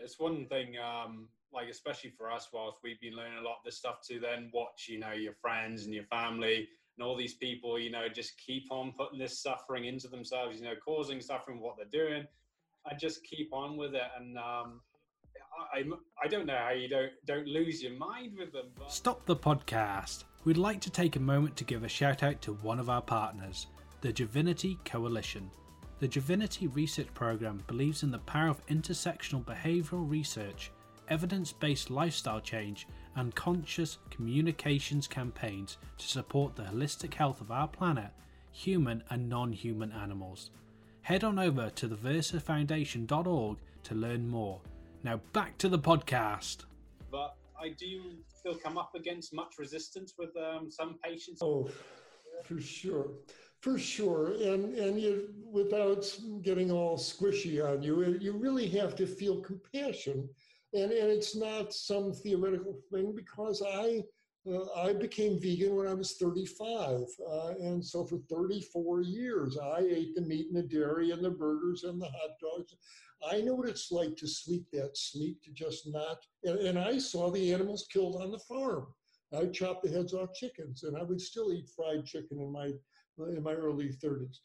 [0.03, 0.75] It's one thing.
[0.77, 4.19] Um, like especially for us, whilst we've been learning a lot of this stuff, to
[4.19, 8.07] then watch, you know, your friends and your family and all these people, you know,
[8.07, 12.25] just keep on putting this suffering into themselves, you know, causing suffering what they're doing,
[12.89, 14.03] and just keep on with it.
[14.19, 14.81] And um,
[15.73, 15.83] I,
[16.21, 18.67] I don't know how you don't don't lose your mind with them.
[18.77, 18.91] But...
[18.91, 20.25] Stop the podcast.
[20.45, 23.01] We'd like to take a moment to give a shout out to one of our
[23.01, 23.67] partners,
[24.01, 25.49] the Divinity Coalition.
[25.99, 30.71] The Divinity Research Program believes in the power of intersectional behavioral research
[31.09, 37.67] evidence based lifestyle change, and conscious communications campaigns to support the holistic health of our
[37.67, 38.11] planet,
[38.51, 40.51] human and non human animals.
[41.01, 44.61] Head on over to theversafoundation.org to learn more.
[45.03, 46.65] Now back to the podcast.
[47.09, 51.41] But I do still come up against much resistance with um, some patients.
[51.41, 51.69] Oh,
[52.43, 53.11] for sure.
[53.61, 56.05] For sure, and and you, without
[56.43, 60.29] getting all squishy on you, you really have to feel compassion,
[60.73, 64.03] and and it's not some theoretical thing because I
[64.49, 69.79] uh, I became vegan when I was 35, uh, and so for 34 years I
[69.79, 72.75] ate the meat and the dairy and the burgers and the hot dogs.
[73.29, 76.25] I know what it's like to sleep that sleep, to just not.
[76.45, 78.87] And, and I saw the animals killed on the farm.
[79.37, 82.71] I chopped the heads off chickens, and I would still eat fried chicken in my
[83.27, 84.37] in my early 30s.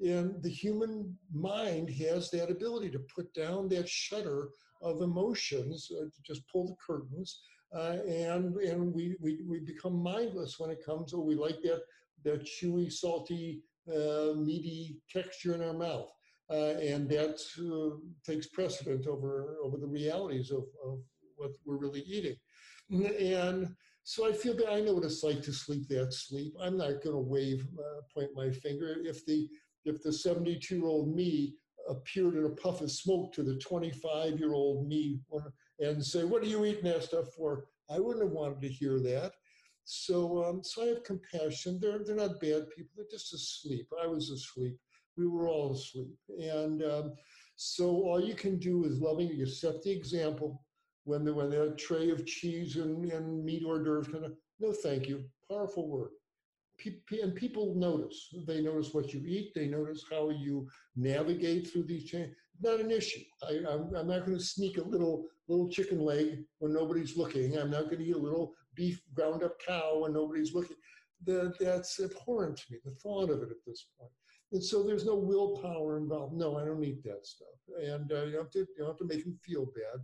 [0.00, 4.48] And the human mind has that ability to put down that shutter
[4.82, 7.40] of emotions, uh, just pull the curtains,
[7.74, 11.14] uh, and and we, we we become mindless when it comes.
[11.14, 11.82] Oh, we like that
[12.24, 16.10] that chewy, salty, uh, meaty texture in our mouth,
[16.50, 20.98] uh, and that uh, takes precedent over over the realities of, of
[21.36, 22.36] what we're really eating.
[22.90, 26.54] And so I feel that I know what it's like to sleep that sleep.
[26.60, 28.96] I'm not going to wave, uh, point my finger.
[29.04, 29.48] If the
[29.84, 31.54] if the 72 year old me
[31.88, 35.20] appeared in a puff of smoke to the 25 year old me
[35.80, 39.00] and say, "What are you eating that stuff for?" I wouldn't have wanted to hear
[39.00, 39.32] that.
[39.84, 41.78] So, um, so I have compassion.
[41.80, 42.92] They're they're not bad people.
[42.96, 43.88] They're just asleep.
[44.00, 44.78] I was asleep.
[45.16, 47.12] We were all asleep, and um,
[47.56, 49.28] so all you can do is loving.
[49.28, 50.64] You set the example
[51.04, 54.72] when the when that tray of cheese and, and meat hors d'oeuvres kind of no
[54.72, 56.10] thank you powerful word
[57.22, 58.34] and people notice.
[58.46, 62.90] They notice what you eat they notice how you navigate through these chains not an
[62.90, 63.20] issue.
[63.42, 67.58] I, I'm, I'm not going to sneak a little little chicken leg when nobody's looking.
[67.58, 70.76] I'm not going to eat a little beef ground up cow when nobody's looking.
[71.24, 74.10] The, that's abhorrent to me the thought of it at this point.
[74.52, 76.34] and so there's no willpower involved.
[76.34, 77.48] No i don't eat that stuff.
[77.80, 80.00] And uh, you, have to, you don't have to make them feel bad.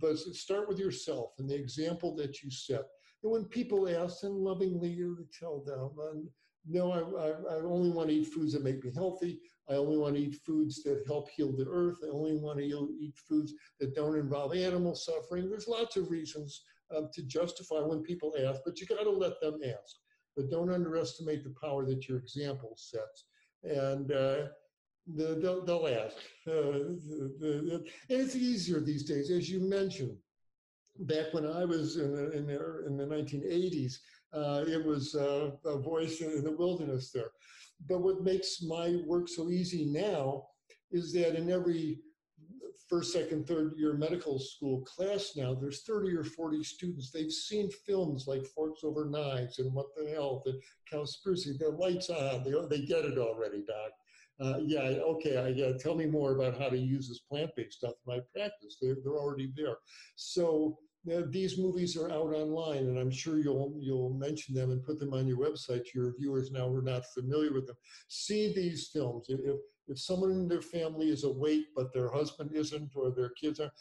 [0.00, 2.84] But start with yourself and the example that you set.
[3.22, 6.28] And when people ask, and lovingly you tell them, and
[6.66, 9.40] no, I, I, I, only want to eat foods that make me healthy.
[9.70, 11.96] I only want to eat foods that help heal the earth.
[12.04, 15.48] I only want to eat foods that don't involve animal suffering.
[15.48, 16.62] There's lots of reasons
[16.94, 19.96] um, to justify when people ask, but you got to let them ask.
[20.36, 23.24] But don't underestimate the power that your example sets.
[23.64, 24.46] And uh,
[25.14, 26.16] the, they'll, they'll ask.
[26.46, 27.78] Uh,
[28.08, 30.16] it's easier these days, as you mentioned.
[31.00, 33.98] Back when I was in the, in the, in the 1980s,
[34.32, 37.30] uh, it was uh, a voice in the wilderness there.
[37.88, 40.46] But what makes my work so easy now
[40.90, 42.00] is that in every
[42.88, 47.10] first, second, third year medical school class now, there's 30 or 40 students.
[47.10, 50.58] They've seen films like Forks Over Knives and What the Health, the
[50.90, 53.92] Cowspiracy, the lights on, they, they get it already, Doc
[54.40, 57.94] uh, yeah, okay, I, yeah, tell me more about how to use this plant-based stuff
[58.06, 58.76] in my practice.
[58.80, 59.76] They're, they're already there.
[60.14, 64.98] So these movies are out online, and I'm sure you'll you'll mention them and put
[64.98, 67.76] them on your website to your viewers now who are not familiar with them.
[68.08, 69.26] See these films.
[69.28, 69.40] If
[69.86, 73.72] if someone in their family is awake but their husband isn't or their kids are,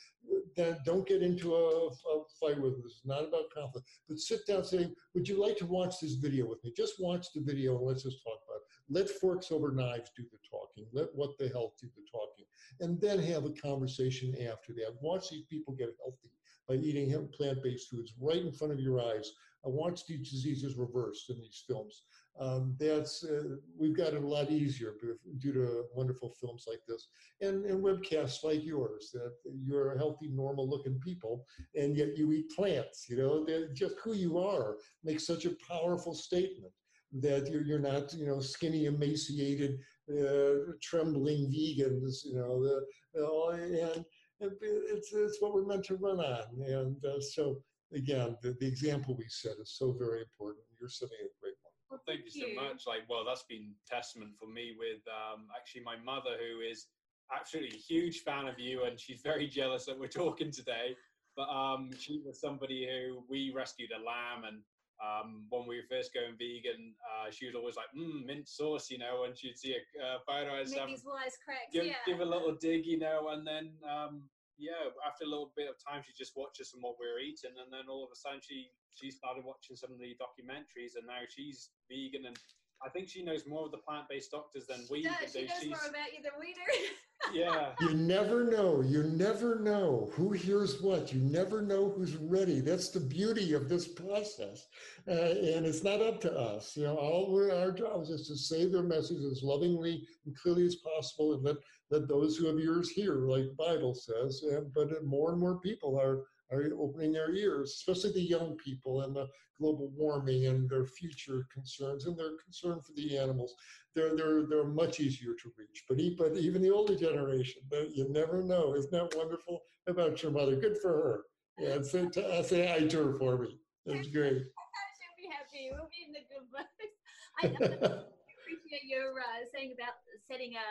[0.55, 2.83] then don't get into a, a fight with them.
[2.85, 3.87] It's not about conflict.
[4.07, 6.71] But sit down saying, would you like to watch this video with me?
[6.75, 8.63] Just watch the video and let's just talk about it.
[8.89, 10.85] Let forks over knives do the talking.
[10.93, 12.45] Let what the health do the talking.
[12.79, 14.95] And then have a conversation after that.
[15.01, 16.31] Watch these people get healthy
[16.67, 19.31] by eating plant-based foods right in front of your eyes.
[19.65, 22.03] I watch these diseases reversed in these films.
[22.39, 24.93] Um, that's uh, we've got it a lot easier
[25.39, 27.07] due to wonderful films like this
[27.41, 29.33] and, and webcasts like yours that
[29.65, 34.37] you're healthy normal looking people and yet you eat plants you know just who you
[34.37, 36.71] are makes such a powerful statement
[37.13, 39.79] that you're, you're not, you know, skinny, emaciated,
[40.11, 44.05] uh, trembling vegans, you know, the, and
[44.39, 46.43] it's, it's what we're meant to run on.
[46.65, 47.61] And uh, so,
[47.93, 50.65] again, the, the example we set is so very important.
[50.79, 51.73] You're setting a great one.
[51.89, 52.83] Well, thank you so much.
[52.85, 56.87] Like, well, that's been testament for me with um, actually my mother, who is
[57.35, 60.95] absolutely a huge fan of you, and she's very jealous that we're talking today.
[61.35, 64.61] But um, she was somebody who we rescued a lamb, and
[64.97, 68.89] um, when we were first going vegan, uh, she was always like, mm, mint sauce,
[68.89, 70.87] you know, and she'd see a uh, photo and stuff.
[70.87, 72.01] these wise cracks, give, yeah.
[72.05, 74.23] give a little dig, you know, and then, um,
[74.57, 77.53] yeah, after a little bit of time, she just watches some what we were eating,
[77.61, 81.05] and then all of a sudden, she she started watching some of the documentaries, and
[81.05, 82.37] now she's vegan and
[82.85, 85.01] I think she knows more of the plant-based doctors than we.
[85.01, 85.27] No, do.
[85.27, 87.33] she knows She's- more about you than we do.
[87.33, 87.71] yeah.
[87.81, 88.81] You never know.
[88.81, 91.11] You never know who hears what.
[91.11, 92.59] You never know who's ready.
[92.59, 94.67] That's the beauty of this process.
[95.07, 96.77] Uh, and it's not up to us.
[96.77, 100.65] You know, all we're, our job is to say their message as lovingly and clearly
[100.65, 101.55] as possible and let,
[101.89, 104.43] let those who have ears hear, like the Bible says.
[104.43, 109.01] And, but more and more people are, are opening their ears, especially the young people
[109.01, 109.27] and the
[109.59, 113.55] global warming and their future concerns and their concern for the animals
[113.97, 115.83] they're they're they're much easier to reach.
[115.89, 118.75] But but even the older generation, you never know.
[118.75, 120.55] Isn't that wonderful about your mother?
[120.55, 121.23] Good for her.
[121.57, 123.57] Yeah, say, t- say hi to her for me.
[123.85, 124.45] That's great.
[125.01, 125.73] She'll be happy.
[125.73, 126.69] We'll be in the good books.
[127.41, 127.49] I
[128.37, 129.97] appreciate your uh, saying about
[130.29, 130.67] setting a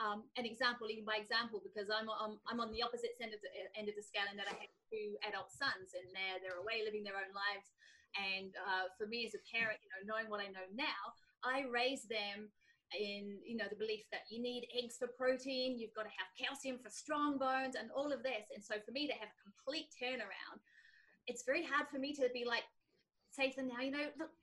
[0.00, 3.40] um, an example, even by example, because I'm I'm, I'm on the opposite end of
[3.44, 6.56] the end of the scale in that I have two adult sons, and they're they're
[6.58, 7.68] away living their own lives.
[8.16, 11.14] And uh, for me as a parent, you know, knowing what I know now,
[11.46, 12.50] I raise them
[12.98, 16.26] in you know the belief that you need eggs for protein you've got to have
[16.34, 19.38] calcium for strong bones and all of this and so for me to have a
[19.46, 20.58] complete turnaround
[21.28, 22.64] it's very hard for me to be like
[23.30, 24.34] say to them now you know look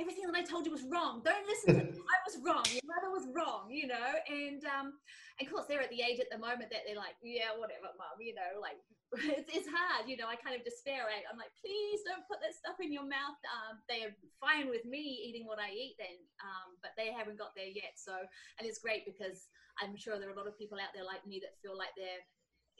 [0.00, 1.20] everything that I told you was wrong.
[1.20, 2.00] Don't listen to me.
[2.00, 2.64] I was wrong.
[2.72, 4.10] Your mother was wrong, you know.
[4.26, 4.96] And um,
[5.36, 7.92] and of course, they're at the age at the moment that they're like, yeah, whatever,
[8.00, 8.80] mom, you know, like
[9.36, 10.26] it's, it's hard, you know.
[10.26, 11.04] I kind of despair.
[11.04, 13.38] I'm like, please don't put that stuff in your mouth.
[13.52, 17.36] Um, they are fine with me eating what I eat, then, um, but they haven't
[17.36, 18.00] got there yet.
[18.00, 18.16] So,
[18.58, 21.22] and it's great because I'm sure there are a lot of people out there like
[21.28, 22.24] me that feel like they're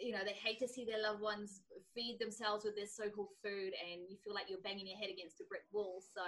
[0.00, 1.60] you know they hate to see their loved ones
[1.92, 5.44] feed themselves with this so-called food and you feel like you're banging your head against
[5.44, 6.24] a brick wall so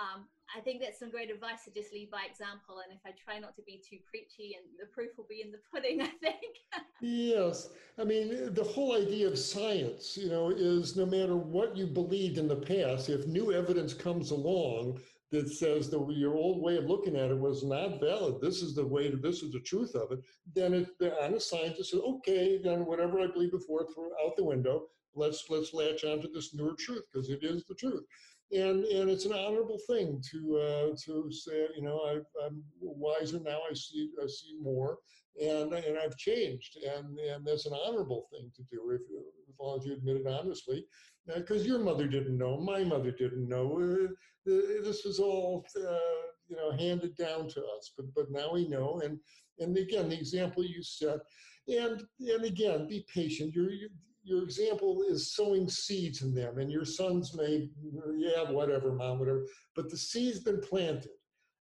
[0.00, 0.24] um,
[0.56, 2.80] I think that's some great advice to just lead by example.
[2.84, 5.50] And if I try not to be too preachy, and the proof will be in
[5.50, 6.56] the pudding, I think.
[7.00, 7.70] yes.
[7.98, 12.38] I mean, the whole idea of science, you know, is no matter what you believed
[12.38, 16.84] in the past, if new evidence comes along that says that your old way of
[16.84, 19.94] looking at it was not valid, this is the way to, this is the truth
[19.94, 20.20] of it,
[20.54, 24.44] then it, the honest scientist says, okay, then whatever I believed before, throw out the
[24.44, 24.84] window.
[25.14, 28.04] Let's let's latch onto this newer truth because it is the truth
[28.52, 33.40] and and it's an honorable thing to uh, to say, you know, I, am wiser
[33.40, 33.60] now.
[33.70, 34.98] I see I see more,
[35.40, 39.78] and and I've changed, and and that's an honorable thing to do if as long
[39.78, 40.84] as you admit it honestly,
[41.26, 43.80] because uh, your mother didn't know, my mother didn't know.
[43.80, 44.08] Uh,
[44.84, 49.00] this was all uh, you know handed down to us, but but now we know,
[49.02, 49.18] and
[49.60, 51.20] and again the example you set,
[51.68, 53.54] and and again be patient.
[53.54, 53.90] You're, you're
[54.24, 57.68] your example is sowing seeds in them, and your sons may,
[58.16, 59.46] yeah, whatever, mom, whatever.
[59.74, 61.10] But the seed's been planted,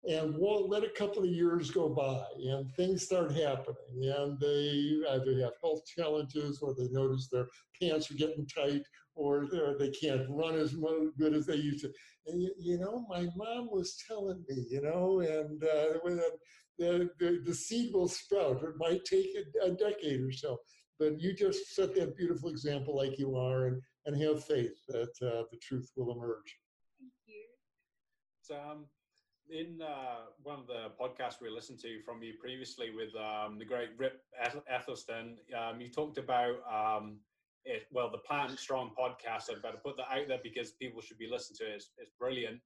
[0.09, 5.01] and won't let a couple of years go by, and things start happening, and they
[5.11, 7.49] either have health challenges, or they notice their
[7.81, 8.83] pants are getting tight,
[9.15, 10.75] or, or they can't run as
[11.19, 11.93] good as they used to.
[12.27, 15.99] And you, you know, my mom was telling me, you know, and uh,
[16.79, 18.63] the, the, the seed will sprout.
[18.63, 20.59] It might take a, a decade or so
[21.01, 25.11] but you just set that beautiful example like you are and, and have faith that
[25.23, 26.59] uh, the truth will emerge.
[27.01, 27.45] Thank you.
[28.43, 28.85] So, um,
[29.51, 33.65] in uh, one of the podcasts we listened to from you previously with um, the
[33.65, 34.21] great Rip
[34.71, 37.19] Esselstyn, um, you talked about um,
[37.65, 39.51] it, well, the Plant Strong podcast.
[39.51, 41.77] I'd better put that out there because people should be listening to it.
[41.77, 42.61] It's, it's brilliant.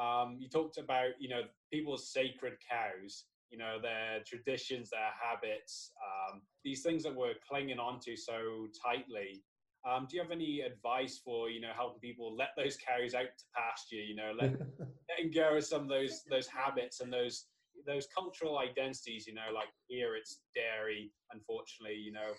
[0.00, 5.92] Um, you talked about, you know, people's sacred cows you know, their traditions, their habits,
[6.00, 9.42] um, these things that we're clinging onto so tightly.
[9.88, 13.26] Um, do you have any advice for you know helping people let those cows out
[13.38, 13.96] to pasture?
[13.96, 14.50] You know, let,
[15.08, 17.46] letting go of some of those those habits and those
[17.86, 19.26] those cultural identities.
[19.26, 21.10] You know, like here it's dairy.
[21.32, 22.32] Unfortunately, you know,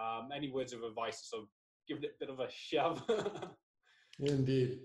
[0.00, 1.48] um, any words of advice to sort of
[1.88, 3.02] give it a bit of a shove?
[4.20, 4.80] Indeed.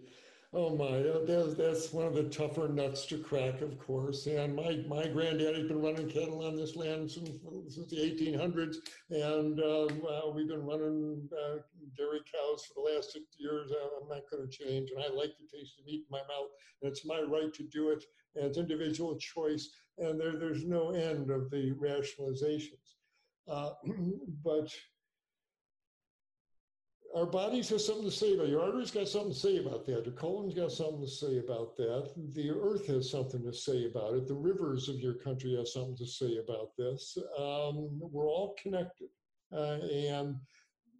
[0.56, 4.28] Oh my, that's, that's one of the tougher nuts to crack, of course.
[4.28, 7.32] And my, my granddaddy's been running cattle on this land since,
[7.70, 8.76] since the 1800s.
[9.10, 11.56] And uh, we've been running uh,
[11.97, 13.72] dairy cows for the last 60 years.
[13.72, 14.91] I'm not going to change.
[14.91, 16.51] And I like the taste of meat in my mouth.
[16.84, 18.04] And it's my right to do it.
[18.36, 19.70] And it's individual choice.
[19.97, 22.93] And there, there's no end of the rationalizations.
[23.47, 23.72] Uh,
[24.43, 24.70] but
[27.16, 28.49] our bodies have something to say about it.
[28.49, 30.05] Your arteries got something to say about that.
[30.05, 32.11] Your colon's got something to say about that.
[32.34, 34.28] The earth has something to say about it.
[34.28, 37.18] The rivers of your country have something to say about this.
[37.38, 39.09] Um, we're all connected.
[39.55, 40.36] Uh, and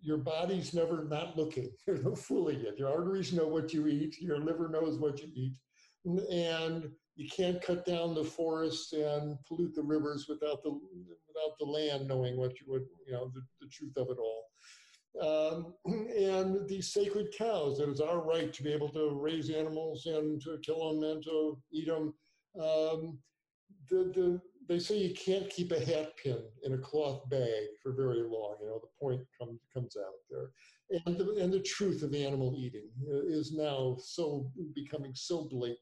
[0.02, 1.72] your body's never not looking.
[1.88, 2.78] There's no fooling it.
[2.78, 4.22] Your arteries know what you eat.
[4.22, 5.56] Your liver knows what you eat.
[6.06, 11.66] And you can't cut down the forests and pollute the rivers without the without the
[11.66, 14.43] land knowing what you would, you know, the, the truth of it all.
[15.22, 20.06] Um, and these sacred cows, that it's our right to be able to raise animals
[20.06, 22.14] and to kill them and to eat them.
[22.60, 23.20] um,
[23.90, 27.92] the, the, they say you can't keep a hat pin in a cloth bag for
[27.92, 28.56] very long.
[28.62, 30.52] You know, the point comes comes out there.
[31.06, 32.90] And the, and the truth of animal eating
[33.28, 35.80] is now so becoming so blatant.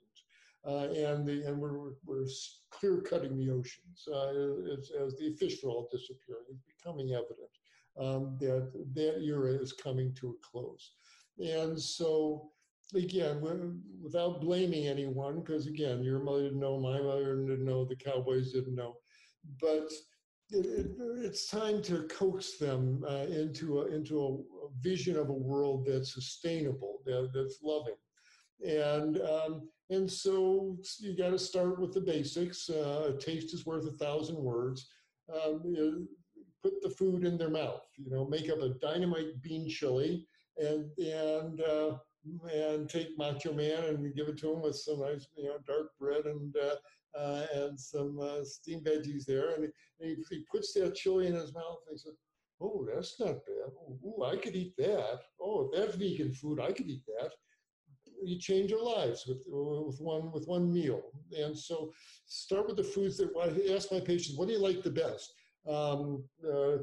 [0.65, 2.25] Uh, and the, and we're, we're
[2.69, 4.29] clear cutting the oceans uh,
[4.77, 6.45] as, as the fish are all disappearing.
[6.49, 7.49] It's becoming evident
[7.99, 10.93] um, that that era is coming to a close.
[11.39, 12.51] And so,
[12.95, 13.41] again,
[14.01, 18.51] without blaming anyone, because again, your mother didn't know, my mother didn't know, the Cowboys
[18.51, 18.95] didn't know,
[19.59, 19.91] but
[20.51, 24.37] it, it, it's time to coax them uh, into a, into a,
[24.81, 27.95] vision of a world that's sustainable, that, that's loving,
[28.65, 32.69] and um, and so you got to start with the basics.
[32.69, 34.87] Uh, a taste is worth a thousand words.
[35.33, 36.07] Um,
[36.61, 37.85] put the food in their mouth.
[37.97, 41.97] You know, make up a dynamite bean chili and and uh,
[42.53, 45.97] and take Macho Man and give it to him with some nice you know dark
[45.99, 49.55] bread and uh, uh, and some uh, steamed veggies there.
[49.55, 52.15] And he, he, puts that chili in his mouth and he says,
[52.61, 53.71] "Oh, that's not bad.
[54.05, 55.19] Oh, I could eat that.
[55.41, 57.31] Oh, if that's vegan food, I could eat that."
[58.23, 61.01] You change your lives with with one with one meal.
[61.35, 61.91] And so,
[62.25, 65.33] start with the foods that I ask my patients, "What do you like the best?"
[65.67, 66.77] Um, uh,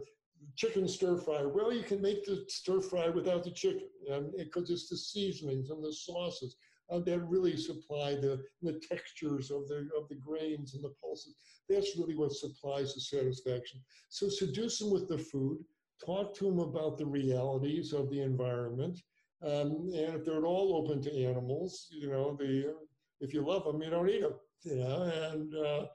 [0.57, 1.45] chicken stir fry.
[1.45, 5.71] Well, you can make the stir fry without the chicken, and because it's the seasonings
[5.71, 6.57] and the sauces
[6.91, 11.37] uh, that really supply the the textures of the of the grains and the pulses.
[11.69, 13.81] That's really what supplies the satisfaction.
[14.09, 15.59] So seduce them with the food.
[16.05, 19.01] Talk to them about the realities of the environment,
[19.43, 22.75] um, and if they're at all open to animals, you know, the
[23.21, 24.35] if you love them, you don't eat them.
[24.63, 25.03] You know,
[25.33, 25.87] and uh,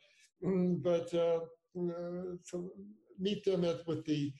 [0.81, 1.39] but uh,
[1.73, 2.71] to
[3.19, 4.31] meet them at, with the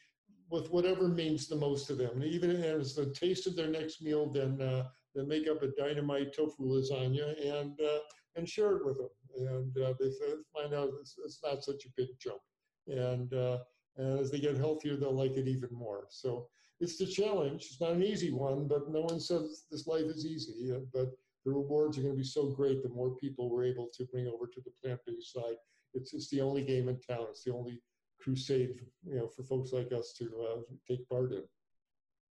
[0.49, 2.21] with whatever means the most to them.
[2.21, 5.69] And even as the taste of their next meal, then uh, then make up a
[5.69, 7.99] dynamite tofu lasagna and uh,
[8.35, 9.09] and share it with them.
[9.35, 10.11] And uh, they
[10.53, 12.41] find out it's, it's, not such a big jump.
[12.87, 13.59] And, uh,
[13.97, 16.05] and as they get healthier, they'll like it even more.
[16.09, 16.47] So
[16.79, 17.65] it's the challenge.
[17.65, 20.75] It's not an easy one, but no one says this life is easy.
[20.93, 21.09] But
[21.45, 24.27] the rewards are going to be so great the more people we're able to bring
[24.27, 25.57] over to the plant-based side
[25.93, 27.27] it's, it's the only game in town.
[27.29, 27.81] It's the only
[28.19, 31.43] crusade, you know, for folks like us to uh, take part in.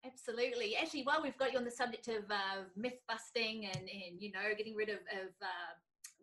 [0.06, 0.76] Absolutely.
[0.76, 4.32] Actually, while we've got you on the subject of uh, myth busting and, and, you
[4.32, 5.74] know, getting rid of, of uh,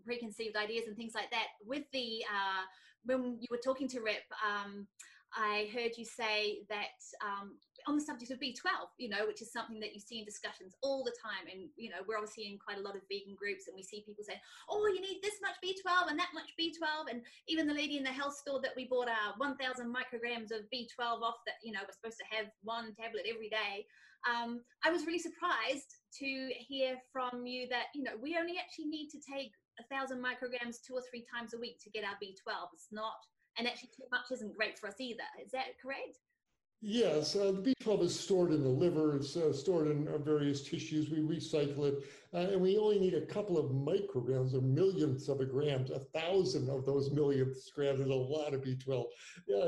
[0.05, 2.65] preconceived ideas and things like that, with the, uh,
[3.05, 4.87] when you were talking to Rip, um,
[5.33, 7.57] I heard you say that um,
[7.89, 10.77] on the subject of B12, you know, which is something that you see in discussions
[10.85, 11.49] all the time.
[11.49, 14.05] And, you know, we're obviously in quite a lot of vegan groups and we see
[14.05, 14.37] people say,
[14.69, 17.09] oh, you need this much B12 and that much B12.
[17.09, 19.57] And even the lady in the health store that we bought our 1000
[19.89, 23.89] micrograms of B12 off that, you know, we're supposed to have one tablet every day.
[24.29, 26.29] Um, I was really surprised to
[26.61, 30.85] hear from you that, you know, we only actually need to take a thousand micrograms
[30.85, 32.53] two or three times a week to get our B12.
[32.75, 33.17] It's not
[33.59, 35.27] and actually too much isn't great for us either.
[35.45, 36.23] Is that correct?
[36.81, 40.63] Yes, uh, the B12 is stored in the liver, it's uh, stored in uh, various
[40.63, 45.29] tissues, we recycle it, uh, and we only need a couple of micrograms or millionths
[45.29, 49.07] of a gram, a thousand of those millionths grams is a lot of B12.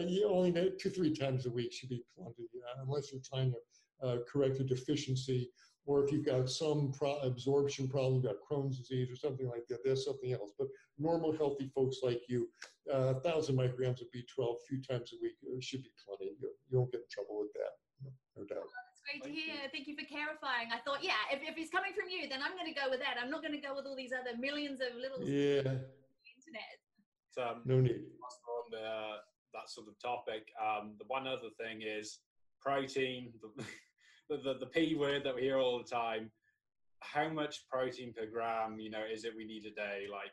[0.06, 3.52] you only need two, three times a week should be plenty, uh, unless you're trying
[3.52, 5.50] to uh, correct a deficiency
[5.90, 9.66] or if you've got some pro- absorption problem, you've got Crohn's disease or something like
[9.68, 10.52] that, that's something else.
[10.56, 10.68] But
[11.02, 12.46] normal, healthy folks like you,
[12.86, 16.30] uh, 1,000 micrograms of B12 a few times a week uh, should be plenty.
[16.38, 17.74] You, you won't get in trouble with that,
[18.38, 18.70] no doubt.
[18.70, 19.66] Oh, that's great to hear.
[19.74, 20.70] Thank you for clarifying.
[20.70, 23.02] I thought, yeah, if, if it's coming from you, then I'm going to go with
[23.02, 23.18] that.
[23.18, 25.74] I'm not going to go with all these other millions of little yeah.
[26.38, 26.78] internet.
[27.34, 28.06] Um, no need.
[28.22, 29.18] On the, uh,
[29.58, 32.22] that sort of topic, um, the one other thing is
[32.62, 33.34] protein.
[34.30, 36.30] the, the, the P word that we hear all the time.
[37.00, 40.06] How much protein per gram, you know, is it we need a day?
[40.10, 40.32] Like,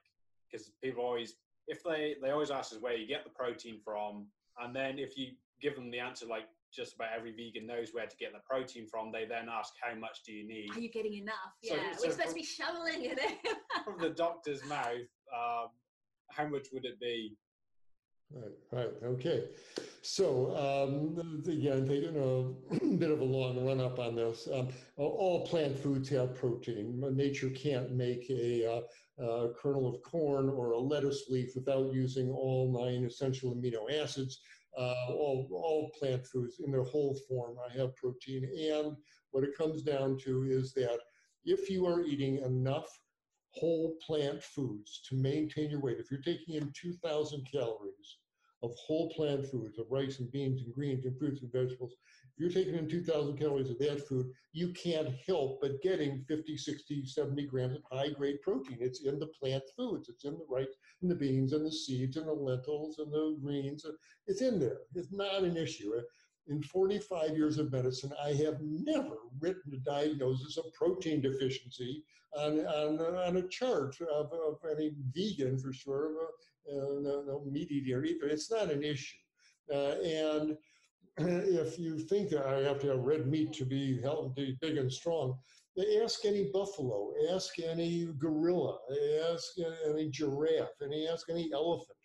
[0.50, 1.36] because people always,
[1.68, 4.28] if they, they always ask us where you get the protein from.
[4.60, 5.32] And then if you
[5.62, 8.88] give them the answer, like just about every vegan knows where to get the protein
[8.88, 10.70] from, they then ask, how much do you need?
[10.76, 11.36] Are you getting enough?
[11.64, 13.84] So, yeah, so we're supposed from, to be shoveling it in.
[13.84, 15.70] from the doctor's mouth, um,
[16.30, 17.36] how much would it be
[18.34, 19.46] Right, right, okay.
[20.02, 24.50] So um, again, taking a bit of a long run up on this.
[24.54, 24.68] Um,
[24.98, 27.02] all plant foods have protein.
[27.16, 32.30] Nature can't make a, uh, a, kernel of corn or a lettuce leaf without using
[32.30, 34.42] all nine essential amino acids.
[34.78, 38.44] Uh, all, all plant foods in their whole form have protein.
[38.74, 38.96] And
[39.32, 41.00] what it comes down to is that
[41.46, 42.88] if you are eating enough
[43.60, 45.97] whole plant foods to maintain your weight.
[45.99, 48.18] If you're taking in 2,000 calories
[48.64, 51.93] of whole plant foods, of rice and beans and greens and fruits and vegetables,
[52.24, 56.58] if you're taking in 2,000 calories of that food, you can't help but getting 50,
[56.58, 58.78] 60, 70 grams of high grade protein.
[58.80, 60.68] It's in the plant foods, it's in the rice
[61.01, 63.86] and the beans and the seeds and the lentils and the greens.
[64.28, 64.80] It's in there.
[64.95, 65.93] It's not an issue.
[66.50, 72.04] In 45 years of medicine, I have never written a diagnosis of protein deficiency
[72.38, 76.30] on, on, on a chart of, of any vegan for sure,
[76.72, 78.28] uh, no, no meat eater either.
[78.28, 79.18] It's not an issue.
[79.74, 80.58] Uh, and
[81.18, 84.91] if you think that I have to have red meat to be healthy, big and
[84.91, 85.38] strong,
[86.02, 88.78] ask any buffalo, ask any gorilla,
[89.32, 89.54] ask
[89.88, 91.97] any giraffe, and ask any elephant.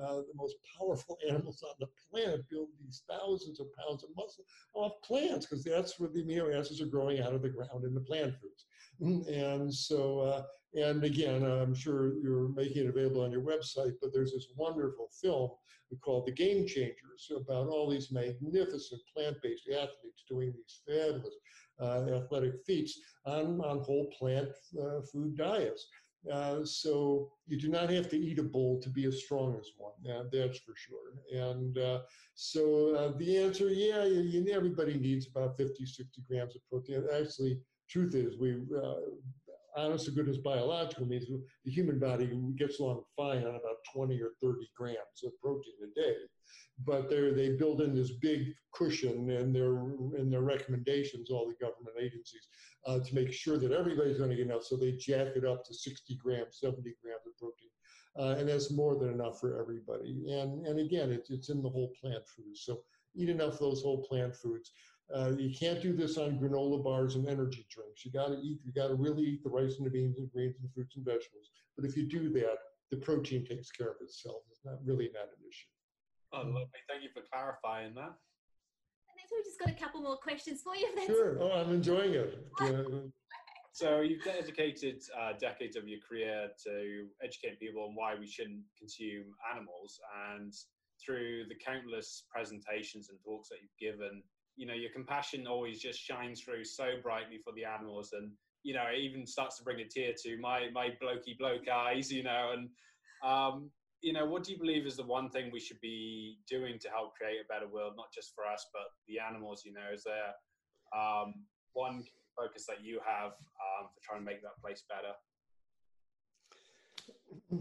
[0.00, 4.44] Uh, the most powerful animals on the planet build these thousands of pounds of muscle
[4.74, 7.94] off plants because that's where the amino acids are growing out of the ground in
[7.94, 8.64] the plant foods.
[9.28, 10.42] And so, uh,
[10.74, 15.08] and again, I'm sure you're making it available on your website, but there's this wonderful
[15.20, 15.50] film
[16.00, 21.34] called The Game Changers about all these magnificent plant-based athletes doing these fabulous
[21.80, 24.48] uh, athletic feats on, on whole plant
[24.80, 25.86] uh, food diets.
[26.30, 29.70] Uh, so you do not have to eat a bull to be as strong as
[29.76, 29.92] one.
[30.08, 31.14] Uh, that's for sure.
[31.32, 32.00] And uh,
[32.34, 37.04] so uh, the answer, yeah, you, everybody needs about 50, 60 grams of protein.
[37.12, 38.56] Actually, truth is, we
[39.76, 44.32] honest to goodness biological means the human body gets along fine on about 20 or
[44.42, 46.14] 30 grams of protein a day.
[46.84, 49.72] But they they build in this big cushion in their
[50.18, 52.46] in their recommendations, all the government agencies,
[52.86, 54.64] uh, to make sure that everybody's going to get enough.
[54.64, 57.70] So they jack it up to 60 grams, 70 grams of protein.
[58.18, 60.10] Uh, and that's more than enough for everybody.
[60.28, 62.64] And, and again, it's, it's in the whole plant foods.
[62.64, 62.82] So
[63.14, 64.70] eat enough of those whole plant foods.
[65.14, 68.04] Uh, you can't do this on granola bars and energy drinks.
[68.04, 68.60] You got to eat.
[68.64, 71.04] You got to really eat the rice and the beans and greens and fruits and
[71.04, 71.50] vegetables.
[71.76, 72.56] But if you do that,
[72.90, 74.42] the protein takes care of itself.
[74.50, 75.68] It's not really not an issue.
[76.32, 76.80] Oh, lovely.
[76.88, 78.14] Thank you for clarifying that.
[79.08, 80.88] And then we've just got a couple more questions for you.
[81.06, 81.36] Sure.
[81.40, 82.46] Oh, I'm enjoying it.
[82.60, 82.82] Yeah.
[83.72, 88.60] So you've dedicated uh, decades of your career to educating people on why we shouldn't
[88.78, 89.98] consume animals,
[90.30, 90.52] and
[91.04, 94.22] through the countless presentations and talks that you've given,
[94.56, 98.30] you know your compassion always just shines through so brightly for the animals and
[98.62, 102.12] you know it even starts to bring a tear to my my blokey bloke eyes
[102.12, 102.68] you know and
[103.24, 103.70] um,
[104.02, 106.88] you know what do you believe is the one thing we should be doing to
[106.88, 109.92] help create a better world not just for us but the animals you know?
[109.92, 110.34] Is there
[110.98, 111.34] um,
[111.72, 112.04] one
[112.36, 115.14] focus that you have um, for trying to make that place better?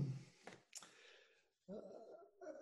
[1.69, 1.77] Uh,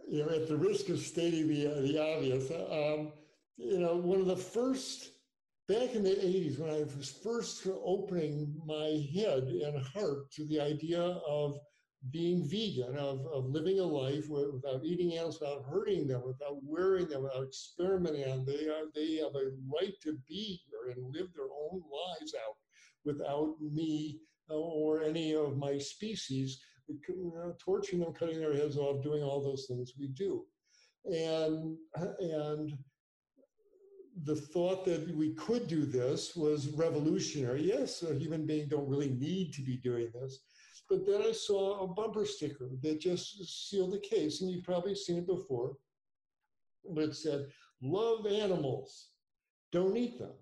[0.08, 3.12] you know at the risk of stating the, the obvious um,
[3.60, 5.12] you know, one of the first,
[5.68, 10.62] back in the 80s, when I was first opening my head and heart to the
[10.62, 11.58] idea of
[12.12, 17.08] being vegan, of, of living a life without eating animals, without hurting them, without wearing
[17.10, 18.46] them, without experimenting on them.
[18.46, 22.56] They, are, they have a right to be here and live their own lives out
[23.04, 26.60] without me or any of my species
[27.60, 30.46] torturing them, cutting their heads off, doing all those things we do.
[31.06, 31.78] And,
[32.20, 32.74] and
[34.24, 37.62] the thought that we could do this was revolutionary.
[37.62, 40.40] Yes, a human being don't really need to be doing this.
[40.90, 44.96] But then I saw a bumper sticker that just sealed the case, and you've probably
[44.96, 45.78] seen it before.
[46.90, 47.48] But it said,
[47.82, 49.10] love animals,
[49.72, 50.34] don't eat them.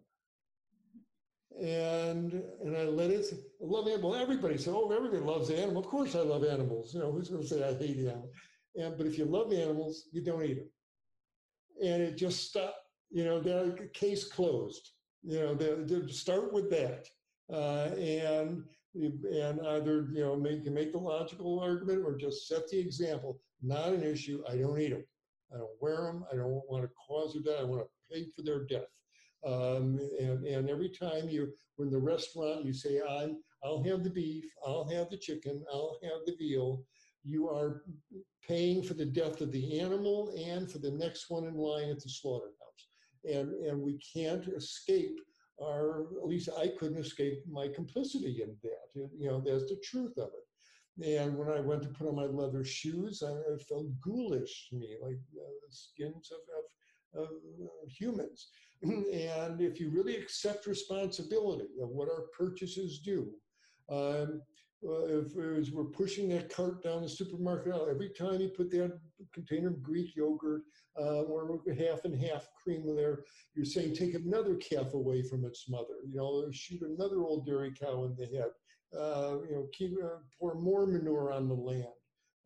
[1.60, 3.26] And and I let it
[3.60, 4.18] love animals.
[4.18, 5.86] Everybody said, oh, everybody loves animals.
[5.86, 6.94] Of course I love animals.
[6.94, 8.32] You know, who's going to say I hate animals?
[8.76, 10.70] And but if you love animals, you don't eat them.
[11.84, 12.76] And it just stopped
[13.10, 14.92] you know, the case closed.
[15.24, 17.08] You know, the, the start with that,
[17.52, 18.64] uh, and
[18.96, 23.40] and either you know make make the logical argument or just set the example.
[23.62, 24.44] Not an issue.
[24.50, 25.04] I don't eat them.
[25.54, 26.26] I don't wear them.
[26.32, 27.62] I don't want to cause their death.
[27.62, 28.88] I want to pay for their death.
[29.46, 34.10] Um, and and every time you when the restaurant you say I'm I'll have the
[34.10, 36.84] beef, I'll have the chicken, I'll have the veal.
[37.24, 37.84] You are
[38.48, 42.00] paying for the death of the animal and for the next one in line at
[42.00, 42.57] the slaughterhouse
[43.24, 45.20] and and we can't escape
[45.62, 49.10] our at least I couldn't escape my complicity in that.
[49.18, 50.48] You know, there's the truth of it.
[51.04, 54.76] And when I went to put on my leather shoes, I, I felt ghoulish to
[54.76, 58.50] me, like uh, the skins of, of, of uh, humans.
[58.84, 63.32] and if you really accept responsibility of what our purchases do,
[63.90, 64.42] um,
[64.88, 68.72] uh, if as we're pushing that cart down the supermarket aisle, every time you put
[68.72, 69.00] that
[69.34, 70.64] container of Greek yogurt
[71.00, 73.24] uh, or half and half cream there,
[73.56, 75.98] you're saying take another calf away from its mother.
[76.08, 78.52] You know, shoot another old dairy cow in the head.
[78.98, 81.88] Uh, you know, keep uh, pour more manure on the land.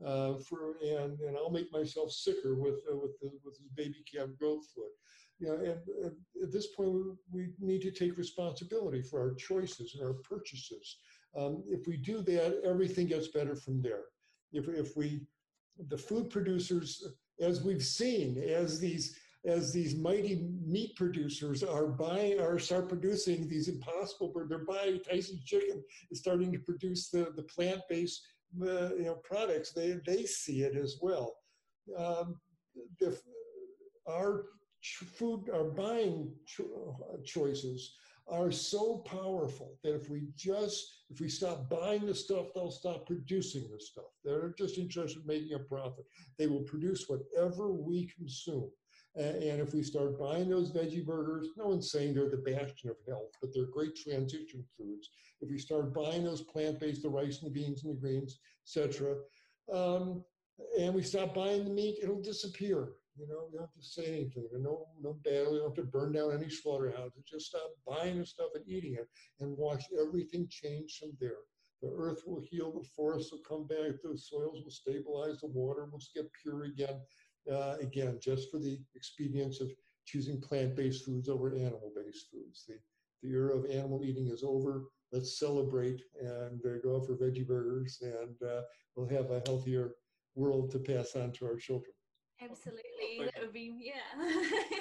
[0.05, 4.03] uh, for and and I'll make myself sicker with uh, with the, with this baby
[4.11, 4.91] calf growth fluid.
[5.39, 9.33] You know, and, and at this point, we, we need to take responsibility for our
[9.35, 10.97] choices and our purchases.
[11.37, 14.03] Um, if we do that, everything gets better from there.
[14.51, 15.21] If if we
[15.87, 17.03] the food producers,
[17.39, 23.47] as we've seen, as these as these mighty meat producers are buying are start producing
[23.47, 28.21] these impossible they're buying Tyson chicken is starting to produce the, the plant-based
[28.61, 31.35] uh, you know products they they see it as well
[31.97, 32.35] um,
[34.07, 34.45] our
[34.83, 37.95] food our buying cho- choices
[38.31, 43.05] are so powerful that if we just if we stop buying the stuff they'll stop
[43.05, 46.05] producing the stuff they're just interested in making a profit
[46.39, 48.69] they will produce whatever we consume
[49.15, 52.95] and if we start buying those veggie burgers, no one's saying they're the bastion of
[53.05, 55.09] health, but they're great transition foods.
[55.41, 59.15] If we start buying those plant-based, the rice and the beans and the greens, etc.,
[59.73, 60.23] um,
[60.79, 62.89] and we stop buying the meat, it'll disappear.
[63.17, 64.47] You know, you don't have to say anything.
[64.53, 65.53] No, no battle.
[65.53, 67.23] You don't have to burn down any slaughterhouses.
[67.29, 69.07] Just stop buying the stuff and eating it,
[69.39, 71.43] and watch everything change from there.
[71.81, 75.85] The earth will heal, the forests will come back, the soils will stabilize, the water
[75.91, 77.01] will get pure again
[77.51, 79.71] uh, again, just for the expedience of
[80.05, 82.65] choosing plant-based foods over animal-based foods.
[82.67, 82.75] The,
[83.23, 84.85] the era of animal eating is over.
[85.11, 88.61] Let's celebrate and uh, go for veggie burgers, and uh,
[88.95, 89.95] we'll have a healthier
[90.35, 91.93] world to pass on to our children.
[92.43, 94.23] Absolutely, well, that would be yeah.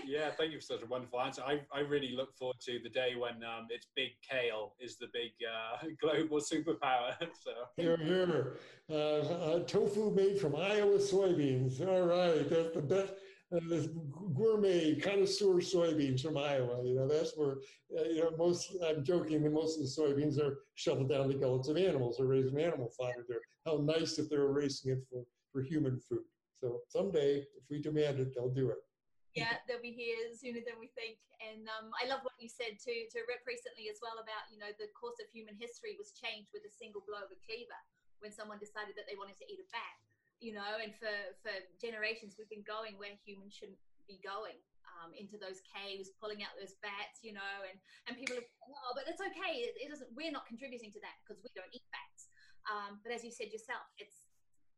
[0.07, 1.43] yeah, thank you for such a wonderful answer.
[1.47, 5.09] I, I really look forward to the day when um, it's big kale is the
[5.13, 7.15] big uh, global superpower.
[7.45, 8.57] so here, here,
[8.89, 11.87] uh, uh, tofu made from Iowa soybeans.
[11.87, 13.13] All right, that's the best.
[13.55, 13.89] Uh, this
[14.35, 16.83] gourmet connoisseur soybeans from Iowa.
[16.85, 17.57] You know, that's where,
[17.99, 21.35] uh, you know, most, I'm joking that most of the soybeans are shoveled down the
[21.35, 22.17] gullets of animals.
[22.17, 23.41] They're raising animal fodder there.
[23.67, 26.21] How nice if they were raising it for, for human food.
[26.61, 28.85] So someday, if we demand it, they'll do it.
[29.33, 31.17] Yeah, they'll be here sooner than we think.
[31.41, 34.61] And um, I love what you said to, to Rip recently as well about, you
[34.61, 37.81] know, the course of human history was changed with a single blow of a cleaver
[38.21, 39.97] when someone decided that they wanted to eat a bat.
[40.45, 44.61] You know, and for, for generations, we've been going where humans shouldn't be going.
[45.01, 48.93] Um, into those caves, pulling out those bats, you know, and, and people are, oh,
[48.93, 49.65] but it's okay.
[49.65, 52.29] It, it doesn't, we're not contributing to that because we don't eat bats.
[52.69, 54.29] Um, but as you said yourself, it's,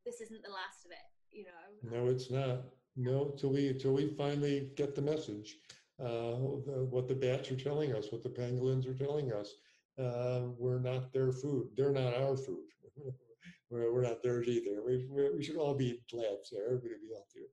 [0.04, 1.96] this isn't the last of it you know.
[1.96, 2.64] No, it's not.
[2.96, 5.56] No, till we till we finally get the message,
[5.98, 6.36] uh,
[6.68, 9.54] the, what the bats are telling us, what the pangolins are telling us.
[9.98, 11.68] Uh, we're not their food.
[11.76, 12.64] They're not our food.
[13.70, 14.80] we're, we're not theirs either.
[14.86, 16.64] We, we should all be glad there.
[16.64, 17.52] Everybody be out healthier.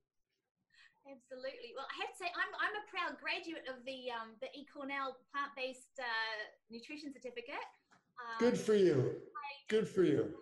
[1.04, 1.76] Absolutely.
[1.76, 4.66] Well, I have to say, I'm, I'm a proud graduate of the um, the E
[4.72, 6.04] Cornell plant based uh,
[6.72, 7.68] nutrition certificate.
[8.20, 9.16] Um, Good for you.
[9.68, 10.34] Good for you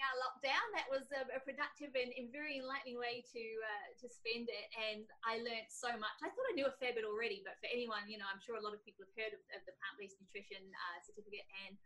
[0.00, 0.66] our lockdown.
[0.72, 4.66] That was a, a productive and, and, very enlightening way to uh, to spend it,
[4.90, 6.16] and I learned so much.
[6.24, 8.56] I thought I knew a fair bit already, but for anyone, you know, I'm sure
[8.56, 11.76] a lot of people have heard of, of the plant-based nutrition uh, certificate, and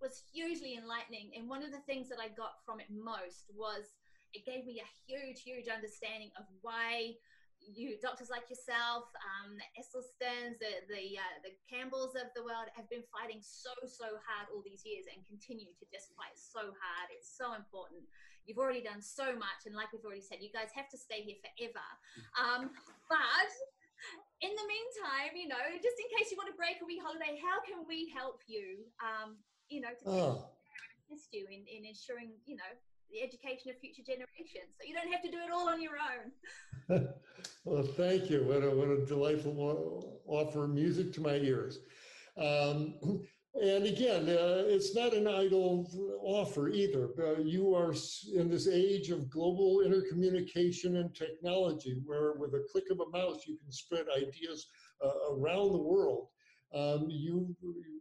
[0.00, 1.36] was hugely enlightening.
[1.36, 3.92] And one of the things that I got from it most was
[4.32, 7.18] it gave me a huge, huge understanding of why
[7.60, 12.72] you doctors like yourself, um, the Esselstyns, the the, uh, the Campbells of the world
[12.72, 16.72] have been fighting so so hard all these years and continue to just fight so
[16.72, 17.06] hard.
[17.12, 18.04] It's so important.
[18.48, 21.22] You've already done so much, and like we've already said, you guys have to stay
[21.22, 21.86] here forever.
[22.34, 22.72] Um,
[23.06, 23.50] but
[24.40, 27.36] in the meantime, you know, just in case you want to break a wee holiday,
[27.38, 28.88] how can we help you?
[29.04, 29.36] Um,
[29.68, 30.50] you know, to oh.
[31.04, 32.72] assist you in, in ensuring, you know,
[33.12, 34.72] the education of future generations.
[34.78, 36.32] So you don't have to do it all on your own.
[37.70, 38.42] well, thank you.
[38.42, 41.78] What a, what a delightful offer, music to my ears.
[42.36, 42.94] Um,
[43.54, 45.88] and again, uh, it's not an idle
[46.22, 47.10] offer either.
[47.16, 47.94] Uh, you are
[48.34, 53.46] in this age of global intercommunication and technology, where with a click of a mouse,
[53.46, 54.66] you can spread ideas
[55.04, 56.26] uh, around the world
[56.72, 57.54] um, you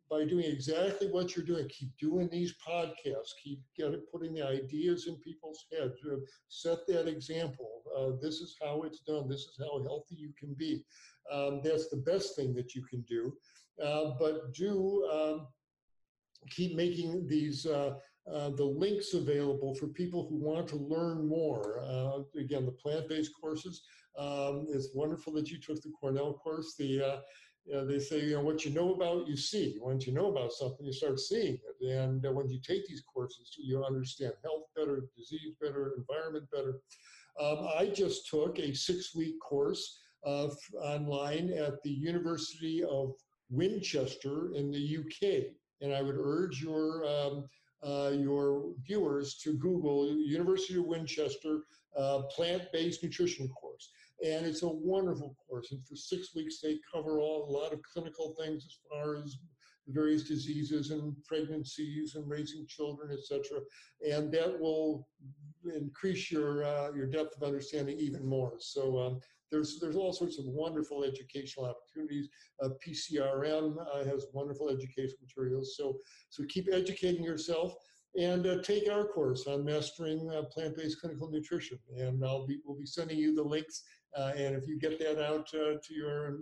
[0.10, 5.08] by doing exactly what you're doing keep doing these podcasts keep getting putting the ideas
[5.08, 6.16] in people's heads uh,
[6.48, 10.54] set that example uh, this is how it's done this is how healthy you can
[10.54, 10.84] be
[11.32, 13.34] um, that's the best thing that you can do
[13.84, 15.48] uh, but do um,
[16.50, 17.94] keep making these uh,
[18.32, 21.82] uh, the links available for people who want to learn more.
[21.84, 23.82] Uh, again, the plant-based courses.
[24.18, 26.76] Um, it's wonderful that you took the Cornell course.
[26.78, 27.20] The uh,
[27.70, 29.78] you know, they say, you know, what you know about, you see.
[29.80, 31.88] Once you know about something, you start seeing it.
[31.88, 36.80] And uh, when you take these courses, you understand health better, disease better, environment better.
[37.40, 40.48] Um, I just took a six week course uh,
[40.82, 43.14] online at the University of
[43.52, 45.52] Winchester in the UK.
[45.82, 47.46] And I would urge your um,
[47.84, 51.62] uh, your viewers to Google University of Winchester
[51.96, 53.69] uh, plant-based nutrition course.
[54.26, 55.72] And it's a wonderful course.
[55.72, 59.38] And for six weeks, they cover all a lot of clinical things as far as
[59.88, 63.62] various diseases and pregnancies and raising children, etc.
[64.08, 65.08] And that will
[65.74, 68.54] increase your uh, your depth of understanding even more.
[68.60, 69.20] So um,
[69.52, 72.30] there's there's all sorts of wonderful educational opportunities.
[72.62, 75.76] Uh, PCRM uh, has wonderful educational materials.
[75.78, 75.98] So
[76.30, 77.74] so keep educating yourself
[78.18, 81.78] and uh, take our course on mastering uh, plant-based clinical nutrition.
[81.98, 83.84] And I'll be we'll be sending you the links.
[84.18, 86.40] Uh, and if you get that out uh, to your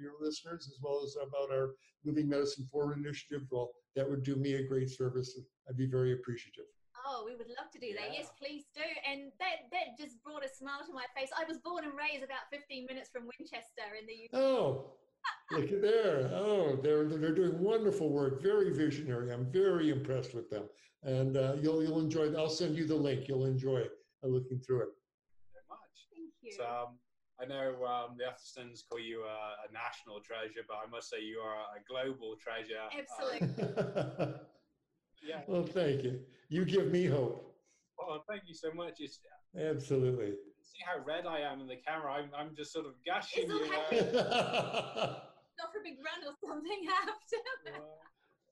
[0.00, 1.70] your listeners as well as about our
[2.04, 5.38] Moving Medicine Forward initiative, well, that would do me a great service.
[5.68, 6.64] I'd be very appreciative.
[7.06, 8.12] Oh, we would love to do that.
[8.12, 8.20] Yeah.
[8.20, 8.82] Yes, please do.
[9.10, 11.30] And that that just brought a smile to my face.
[11.36, 14.42] I was born and raised about 15 minutes from Winchester in the UK.
[14.42, 14.92] Oh,
[15.50, 16.30] look at there.
[16.34, 18.42] Oh, they're they're doing wonderful work.
[18.42, 19.32] Very visionary.
[19.32, 20.64] I'm very impressed with them.
[21.02, 22.24] And uh, you'll you'll enjoy.
[22.24, 22.36] It.
[22.36, 23.28] I'll send you the link.
[23.28, 23.84] You'll enjoy
[24.22, 24.88] uh, looking through it.
[26.42, 26.58] Very much.
[26.58, 26.58] Thank you.
[26.58, 26.98] So, um,
[27.40, 29.32] I know um, the Esselstyns call you a,
[29.64, 32.84] a, national treasure, but I must say you are a global treasure.
[32.92, 34.34] Absolutely.
[35.26, 35.40] yeah.
[35.46, 36.20] Well, thank you.
[36.50, 37.56] You give me hope.
[37.96, 39.00] Well, thank you so much.
[39.00, 39.20] It's,
[39.58, 40.34] Absolutely.
[40.60, 42.12] See how red I am in the camera.
[42.12, 43.48] I'm, I'm just sort of gushing.
[43.48, 44.12] It's okay.
[45.58, 47.80] Not for a big run or something after.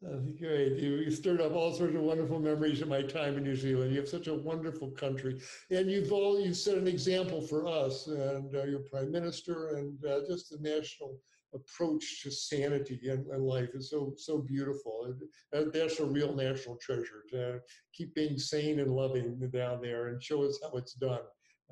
[0.01, 0.76] That's great.
[0.76, 3.90] You, stirred up all sorts of wonderful memories of my time in New Zealand.
[3.92, 5.40] You have such a wonderful country,
[5.70, 9.99] and you've all you've set an example for us and uh, your prime minister, and
[10.05, 11.18] uh, just the national
[11.53, 15.12] approach to sanity and, and, life is so so beautiful.
[15.53, 17.24] And that's a real national treasure.
[17.30, 17.59] To
[17.92, 21.22] keep being sane and loving down there, and show us how it's done.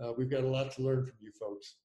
[0.03, 1.77] Uh, we've got a lot to learn from you folks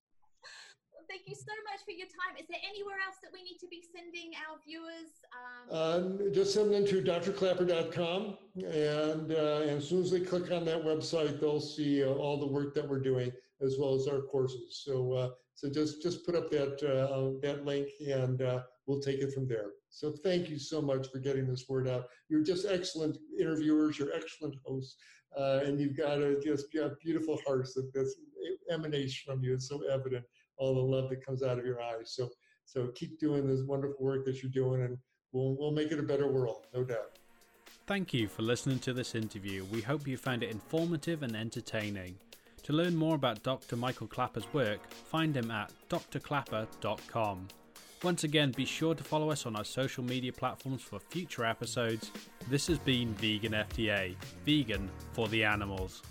[1.11, 2.39] thank you so much for your time.
[2.39, 5.11] Is there anywhere else that we need to be sending our viewers?
[5.35, 5.67] Um...
[5.67, 10.63] Uh, just send them to doctorklaper.com, And, uh, and as soon as they click on
[10.65, 13.31] that website, they'll see uh, all the work that we're doing
[13.61, 14.81] as well as our courses.
[14.85, 19.19] So, uh, so just, just put up that, uh, that link and uh, we'll take
[19.19, 19.71] it from there.
[19.89, 22.05] So thank you so much for getting this word out.
[22.29, 23.99] You're just excellent interviewers.
[23.99, 24.95] You're excellent hosts.
[25.37, 26.67] and you've got a just
[27.03, 28.11] beautiful hearts that, that
[28.71, 29.53] emanates from you.
[29.53, 30.23] It's so evident
[30.61, 32.13] all the love that comes out of your eyes.
[32.15, 32.29] So,
[32.65, 34.97] so keep doing this wonderful work that you're doing, and
[35.33, 37.17] we'll, we'll make it a better world, no doubt.
[37.87, 39.65] Thank you for listening to this interview.
[39.65, 42.15] We hope you found it informative and entertaining.
[42.63, 43.75] To learn more about Dr.
[43.75, 47.47] Michael Klaper's work, find him at doctorklaper.com.
[48.03, 52.11] Once again, be sure to follow us on our social media platforms for future episodes.
[52.49, 56.03] This has been Vegan FTA, vegan for the animals.